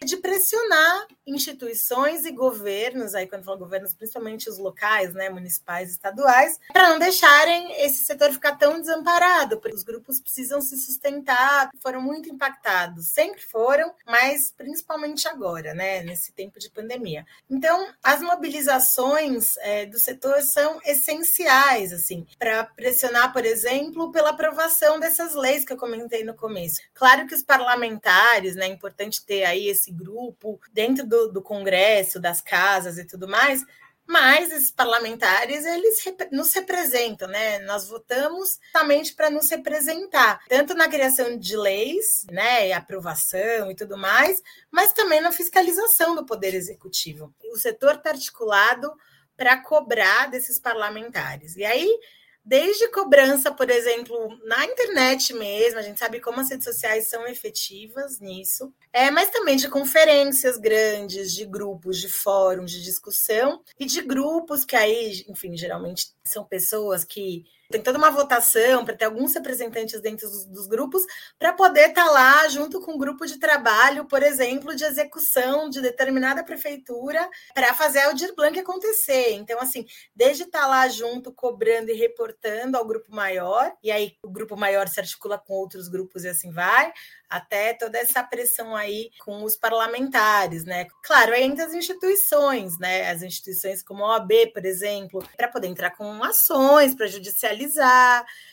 de 0.05 0.17
pressionar 0.17 1.07
instituições 1.27 2.25
e 2.25 2.31
governos, 2.31 3.15
aí 3.15 3.27
quando 3.27 3.45
falo 3.45 3.59
governos, 3.59 3.95
principalmente 3.95 4.49
os 4.49 4.59
locais, 4.59 5.13
né, 5.13 5.29
municipais, 5.29 5.91
estaduais, 5.91 6.59
para 6.73 6.91
não 6.91 6.99
deixarem 6.99 7.85
esse 7.85 8.05
setor 8.05 8.33
ficar 8.33 8.57
tão 8.57 8.81
desamparado, 8.81 9.59
porque 9.59 9.77
os 9.77 9.83
grupos 9.83 10.21
precisam 10.21 10.61
se 10.61 10.77
sustentar, 10.77 11.71
foram 11.83 12.01
muito 12.01 12.29
impactados, 12.29 13.09
sempre 13.09 13.43
foram, 13.43 13.93
mas 14.07 14.53
principalmente 14.57 15.27
agora, 15.27 15.75
né, 15.75 16.03
nesse 16.03 16.33
tempo 16.33 16.59
de 16.59 16.71
pandemia. 16.71 17.27
Então, 17.51 17.89
as 18.03 18.21
mobilizações 18.21 19.57
é, 19.59 19.87
do 19.87 19.99
setor 19.99 20.41
são 20.43 20.81
essenciais, 20.85 21.93
assim, 21.93 22.27
para 22.39 22.65
pressionar, 22.65 23.33
por 23.33 23.45
exemplo, 23.45 24.13
pela 24.13 24.31
aprovação 24.31 25.01
dessas 25.01 25.35
leis 25.35 25.65
que 25.65 25.73
eu 25.73 25.77
comentei 25.77 26.23
no 26.23 26.35
começo. 26.35 26.81
Claro 26.95 27.27
que 27.27 27.35
os 27.35 27.43
parlamentares, 27.43 28.55
né, 28.55 28.67
é 28.67 28.69
importante 28.69 29.25
ter 29.25 29.45
aí 29.45 29.69
esse 29.69 29.93
grupo 29.97 30.61
dentro 30.73 31.07
do, 31.07 31.33
do 31.33 31.43
Congresso, 31.43 32.21
das 32.21 32.41
casas 32.41 32.99
e 32.99 33.05
tudo 33.05 33.27
mais, 33.27 33.65
mas 34.07 34.53
esses 34.53 34.71
parlamentares 34.71 35.65
eles 35.67 36.05
nos 36.31 36.55
representam, 36.55 37.27
né? 37.27 37.59
Nós 37.61 37.89
votamos 37.89 38.61
somente 38.71 39.13
para 39.15 39.31
nos 39.31 39.51
representar, 39.51 40.41
tanto 40.49 40.75
na 40.75 40.89
criação 40.89 41.37
de 41.37 41.57
leis, 41.57 42.25
né, 42.31 42.69
e 42.69 42.73
aprovação 42.73 43.71
e 43.71 43.75
tudo 43.75 43.97
mais, 43.97 44.41
mas 44.71 44.93
também 44.93 45.21
na 45.21 45.33
fiscalização 45.33 46.15
do 46.15 46.25
poder 46.25 46.55
executivo. 46.55 47.35
O 47.53 47.57
setor 47.57 47.97
está 47.97 48.11
articulado 48.11 48.93
para 49.37 49.61
cobrar 49.61 50.31
desses 50.31 50.59
parlamentares. 50.59 51.57
E 51.57 51.65
aí 51.65 51.99
desde 52.47 52.89
cobrança, 52.93 53.51
por 53.51 53.69
exemplo, 53.69 54.39
na 54.45 54.65
internet 54.65 55.35
mesmo, 55.35 55.81
a 55.81 55.83
gente 55.83 55.99
sabe 55.99 56.21
como 56.21 56.41
as 56.41 56.49
redes 56.49 56.65
sociais 56.65 57.09
são 57.09 57.27
efetivas 57.27 58.21
nisso, 58.21 58.73
é, 58.93 59.11
mas 59.11 59.31
também 59.31 59.57
de 59.57 59.69
conferências 59.69 60.57
grandes, 60.57 61.35
de 61.35 61.45
grupos, 61.45 61.99
de 61.99 62.09
fóruns 62.09 62.71
de 62.71 62.85
discussão 62.85 63.61
e 63.81 63.85
de 63.85 64.01
grupos 64.01 64.65
que 64.65 64.77
aí, 64.77 65.25
enfim, 65.29 65.57
geralmente 65.57 66.13
são 66.25 66.45
pessoas 66.45 67.03
que 67.03 67.45
tem 67.71 67.83
toda 67.83 67.99
uma 67.99 68.11
votação 68.11 68.85
para 68.85 68.97
ter 68.97 69.05
alguns 69.05 69.35
representantes 69.35 70.01
dentro 70.01 70.29
dos, 70.29 70.45
dos 70.47 70.67
grupos 70.67 71.03
para 71.39 71.53
poder 71.53 71.89
estar 71.89 72.05
tá 72.05 72.11
lá 72.11 72.49
junto 72.49 72.81
com 72.81 72.93
um 72.93 72.99
grupo 72.99 73.27
de 73.27 73.39
trabalho, 73.39 74.05
por 74.05 74.23
exemplo, 74.23 74.75
de 74.75 74.85
execução 74.85 75.69
de 75.69 75.81
determinada 75.81 76.45
prefeitura 76.45 77.29
para 77.55 77.75
fazer 77.75 78.01
a 78.01 78.07
Aldir 78.09 78.35
Blanc 78.35 78.59
acontecer. 78.59 79.33
Então, 79.33 79.61
assim, 79.61 79.85
desde 80.15 80.45
estar 80.45 80.63
tá 80.63 80.67
lá 80.67 80.89
junto, 80.89 81.33
cobrando 81.33 81.91
e 81.91 81.95
reportando 81.95 82.77
ao 82.77 82.87
grupo 82.87 83.15
maior, 83.15 83.73
e 83.83 83.91
aí 83.91 84.15
o 84.23 84.31
grupo 84.31 84.57
maior 84.57 84.89
se 84.89 85.01
articula 85.01 85.39
com 85.39 85.55
outros 85.55 85.89
grupos 85.89 86.25
e 86.25 86.29
assim 86.29 86.51
vai, 86.51 86.93
até 87.29 87.75
toda 87.75 87.99
essa 87.99 88.23
pressão 88.23 88.77
aí 88.77 89.11
com 89.25 89.43
os 89.43 89.57
parlamentares, 89.57 90.65
né? 90.65 90.87
Claro, 91.03 91.33
ainda 91.33 91.65
as 91.65 91.75
instituições, 91.75 92.79
né? 92.79 93.11
As 93.11 93.23
instituições 93.23 93.83
como 93.83 94.05
a 94.05 94.17
OAB, 94.17 94.53
por 94.53 94.65
exemplo, 94.65 95.27
para 95.37 95.49
poder 95.49 95.67
entrar 95.67 95.91
com 95.91 96.23
ações 96.23 96.95
para 96.95 97.07
judicializar. 97.07 97.56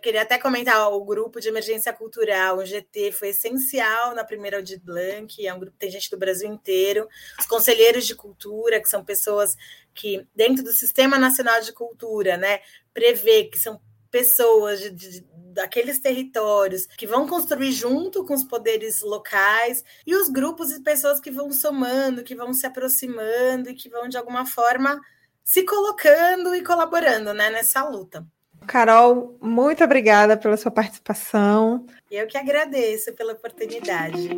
Queria 0.02 0.22
até 0.22 0.38
comentar 0.38 0.92
o 0.92 1.04
grupo 1.04 1.40
de 1.40 1.50
emergência 1.50 1.92
cultural, 1.94 2.58
o 2.58 2.66
GT, 2.66 3.12
foi 3.12 3.30
essencial 3.30 4.16
na 4.16 4.24
primeira 4.24 4.58
Audit 4.58 4.84
Blanc, 4.84 5.46
é 5.46 5.54
um 5.54 5.60
grupo 5.60 5.74
que 5.74 5.80
tem 5.80 5.92
gente 5.92 6.10
do 6.10 6.18
Brasil 6.18 6.50
inteiro. 6.50 7.08
Os 7.40 7.46
conselheiros 7.46 8.06
de 8.06 8.16
cultura, 8.16 8.82
que 8.82 8.90
são 8.90 9.04
pessoas 9.04 9.56
que, 9.94 10.26
dentro 10.36 10.64
do 10.64 10.72
Sistema 10.72 11.18
Nacional 11.18 11.62
de 11.62 11.72
Cultura, 11.74 12.38
né, 12.38 12.60
prevê 12.94 13.46
que 13.46 13.60
são 13.60 13.82
pessoas 14.10 14.80
de, 14.80 14.90
de 14.92 15.34
daqueles 15.54 16.00
territórios 16.00 16.88
que 16.98 17.08
vão 17.08 17.28
construir 17.28 17.72
junto 17.72 18.26
com 18.26 18.34
os 18.34 18.44
poderes 18.44 19.02
locais 19.02 19.84
e 20.06 20.16
os 20.16 20.28
grupos 20.28 20.72
e 20.72 20.82
pessoas 20.82 21.20
que 21.20 21.32
vão 21.32 21.52
somando, 21.52 22.24
que 22.24 22.36
vão 22.36 22.54
se 22.54 22.66
aproximando 22.66 23.70
e 23.70 23.76
que 23.76 23.90
vão 23.90 24.10
de 24.10 24.18
alguma 24.18 24.46
forma 24.46 25.00
se 25.44 25.64
colocando 25.64 26.56
e 26.56 26.64
colaborando 26.64 27.34
né, 27.34 27.50
nessa 27.50 27.84
luta. 27.88 28.26
Carol, 28.68 29.36
muito 29.42 29.84
obrigada 29.84 30.38
pela 30.38 30.58
sua 30.58 30.72
participação. 30.72 31.86
Eu 32.10 32.26
que 32.28 32.38
agradeço 32.38 33.14
pela 33.14 33.34
oportunidade. 33.34 34.30